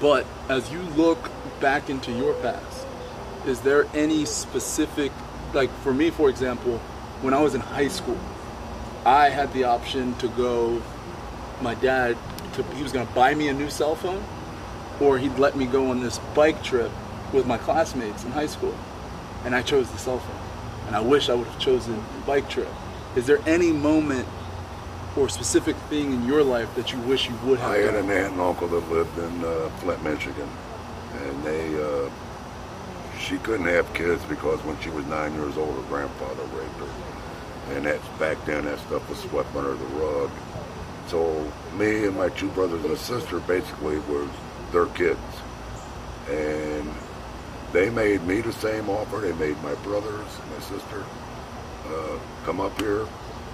[0.00, 1.30] But as you look
[1.60, 2.79] back into your past,
[3.46, 5.12] is there any specific
[5.52, 6.78] like for me for example,
[7.22, 8.18] when I was in high school,
[9.04, 10.82] I had the option to go
[11.60, 12.16] my dad
[12.54, 14.24] to he was going to buy me a new cell phone
[15.00, 16.90] or he'd let me go on this bike trip
[17.32, 18.74] with my classmates in high school
[19.44, 20.36] and I chose the cell phone.
[20.86, 22.68] And I wish I would have chosen the bike trip.
[23.16, 24.26] Is there any moment
[25.16, 28.04] or specific thing in your life that you wish you would have I had done?
[28.04, 30.48] an aunt and uncle that lived in uh, Flint, Michigan,
[31.14, 32.10] and they uh,
[33.20, 37.74] she couldn't have kids because when she was nine years old, her grandfather raped her,
[37.74, 40.30] and that's back then that stuff was swept under the rug.
[41.08, 44.26] So me and my two brothers and a sister basically were
[44.72, 45.20] their kids,
[46.28, 46.88] and
[47.72, 49.18] they made me the same offer.
[49.20, 51.04] They made my brothers, my sister,
[51.86, 53.06] uh, come up here,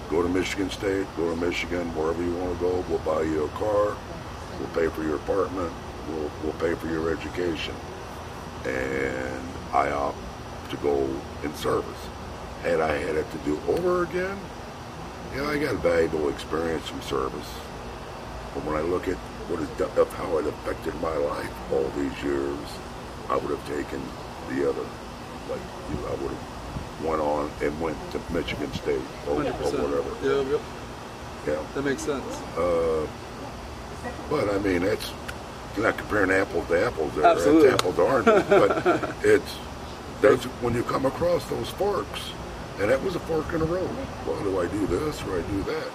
[0.09, 2.85] go to Michigan State, go to Michigan, wherever you want to go.
[2.89, 3.97] We'll buy you a car.
[4.59, 5.71] We'll pay for your apartment.
[6.09, 7.75] We'll, we'll pay for your education.
[8.65, 9.43] And
[9.73, 10.17] I opt
[10.71, 11.09] to go
[11.43, 12.07] in service.
[12.61, 14.37] Had I had it to do over again,
[15.35, 17.47] yeah, I got valuable experience from service.
[18.53, 22.23] But when I look at what is of how it affected my life all these
[22.23, 22.57] years,
[23.29, 24.01] I would have taken
[24.49, 24.85] the other.
[25.49, 29.43] Like you know, I would have went on and went to Michigan State or, or
[29.43, 30.11] whatever.
[30.25, 30.61] Yeah, yep.
[31.45, 31.63] Yeah.
[31.75, 32.41] That makes sense.
[32.57, 33.07] Uh,
[34.29, 35.11] but I mean, it's
[35.77, 37.25] you're not comparing apples to apples there.
[37.25, 37.69] Absolutely.
[37.69, 38.43] It's apples to oranges.
[38.49, 39.55] but it's
[40.21, 42.31] that's when you come across those forks,
[42.79, 43.89] and that was a fork in the road.
[44.25, 45.87] Well, do I do this or I do that?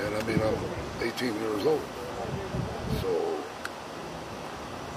[0.00, 0.58] And I mean, I'm
[1.06, 1.80] 18 years old,
[3.00, 3.38] so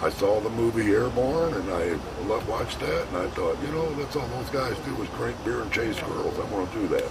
[0.01, 3.93] I saw the movie Airborne, and I lo- watched that, and I thought, you know,
[3.93, 6.39] that's all those guys do is drink beer and chase girls.
[6.39, 7.05] I want to do that.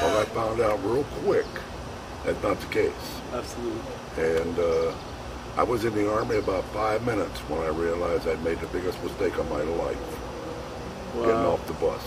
[0.00, 1.46] Well, I found out real quick
[2.24, 2.92] that's not the case.
[3.32, 3.80] Absolutely.
[4.16, 4.92] And uh,
[5.58, 9.02] I was in the army about five minutes when I realized I'd made the biggest
[9.02, 9.98] mistake of my life,
[11.16, 12.00] getting off the bus.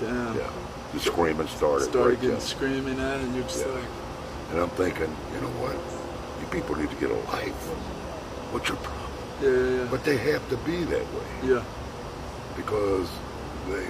[0.00, 0.34] Damn.
[0.34, 0.50] Yeah,
[0.94, 1.90] the screaming started.
[1.90, 2.40] Started right getting then.
[2.40, 3.72] screaming at, and you're just Yeah.
[3.74, 3.84] like,
[4.50, 5.76] And I'm thinking, you know what?
[6.40, 7.52] You people need to get a life.
[8.54, 9.12] What's your problem?
[9.42, 9.88] yeah, yeah, yeah.
[9.90, 11.62] But they have to be that way yeah.
[12.56, 13.08] because
[13.68, 13.86] they.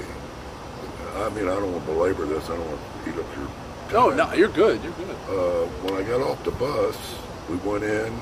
[1.23, 2.45] I mean, I don't want to belabor this.
[2.51, 3.49] I don't want to eat up your.
[3.93, 4.83] No, no, you're good.
[4.83, 5.15] You're good.
[5.31, 6.97] Uh, when I got off the bus,
[7.49, 8.13] we went in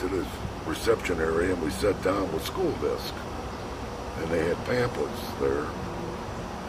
[0.00, 0.26] to this
[0.64, 3.14] reception area and we sat down with school desk.
[4.16, 5.66] And they had pamphlets there.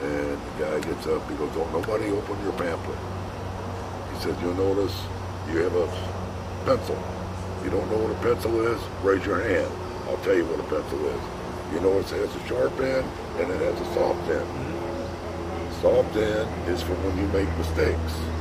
[0.03, 2.97] And the guy gets up, he goes, Don't nobody open your pamphlet.
[4.11, 4.95] He says, You'll notice
[5.49, 5.87] you have a
[6.65, 6.97] pencil.
[7.63, 8.81] You don't know what a pencil is?
[9.01, 9.71] Raise your hand.
[10.09, 11.21] I'll tell you what a pencil is.
[11.73, 13.07] You notice it has a sharp end
[13.39, 14.43] and it has a soft end.
[14.43, 15.81] Mm-hmm.
[15.81, 18.40] Soft end is for when you make mistakes.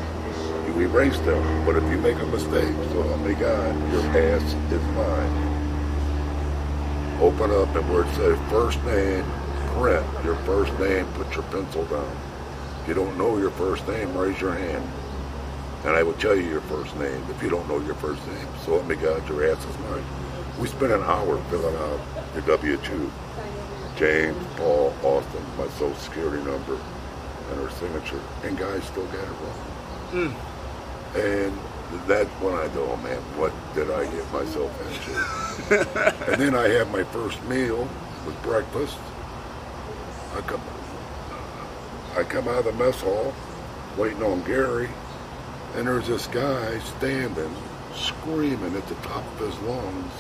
[0.70, 4.54] You erase them, but if you make a mistake, so help me God, your ass
[4.70, 5.34] is mine.
[7.20, 9.24] Open up and where it says first name,
[9.74, 12.16] print your first name, put your pencil down.
[12.82, 14.88] If you don't know your first name, raise your hand.
[15.86, 18.46] And I will tell you your first name if you don't know your first name.
[18.64, 20.04] So help me God, your ass is mine.
[20.60, 22.00] We spent an hour filling out
[22.32, 23.10] your W-2.
[23.96, 28.20] James Paul Austin, my social security number, and her signature.
[28.44, 29.58] And guys still got it wrong.
[30.10, 30.49] Hmm.
[31.14, 31.58] And
[32.06, 36.30] that's when I go, oh man, what did I get myself into?
[36.32, 37.88] and then I have my first meal
[38.26, 38.96] with breakfast.
[40.36, 40.62] I come,
[42.16, 43.34] I come out of the mess hall,
[43.96, 44.88] waiting on Gary,
[45.74, 47.54] and there's this guy standing,
[47.94, 50.12] screaming at the top of his lungs,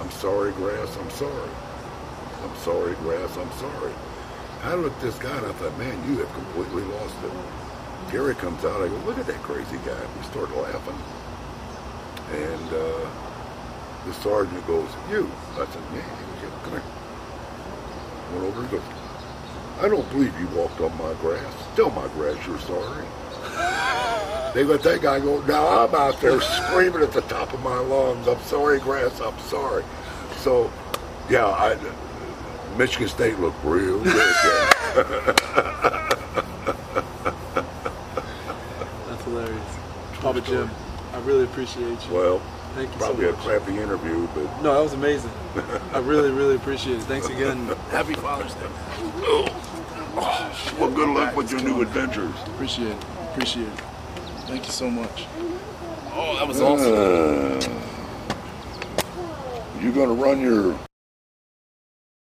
[0.00, 0.96] "I'm sorry, grass.
[0.96, 1.50] I'm sorry.
[2.42, 3.36] I'm sorry, grass.
[3.36, 3.92] I'm sorry."
[4.64, 7.63] I looked at this guy and I thought, man, you have completely lost it.
[8.10, 8.80] Gary comes out.
[8.82, 10.00] I go, look at that crazy guy.
[10.16, 10.96] We start laughing.
[12.32, 13.10] And uh,
[14.06, 15.30] the sergeant goes, you.
[15.52, 15.98] I said, he
[16.46, 16.82] goes, come here.
[18.32, 18.82] Went over and goes,
[19.80, 21.54] I don't believe you walked on my grass.
[21.76, 23.06] Tell my grass you're sorry.
[24.54, 27.76] They let that guy go, now I'm out there screaming at the top of my
[27.76, 29.82] lungs, I'm sorry, grass, I'm sorry.
[30.36, 30.70] So,
[31.28, 31.76] yeah, I,
[32.78, 34.14] Michigan State looked real good.
[34.14, 35.34] yeah.
[39.08, 39.76] That's hilarious.
[40.34, 40.70] Papa Jim,
[41.12, 42.12] I really appreciate you.
[42.12, 42.42] Well,
[42.74, 45.30] Thank you probably so a crappy interview, but No, that was amazing.
[45.92, 47.02] I really, really appreciate it.
[47.02, 47.66] Thanks again.
[47.90, 48.66] Happy Father's Day.
[50.76, 52.34] well, good luck with your new adventures.
[52.46, 53.04] Appreciate it.
[53.30, 53.78] Appreciate it.
[54.48, 55.26] Thank you so much.
[56.12, 56.92] Oh, that was awesome.
[56.92, 57.60] Uh,
[59.80, 60.76] you gonna run your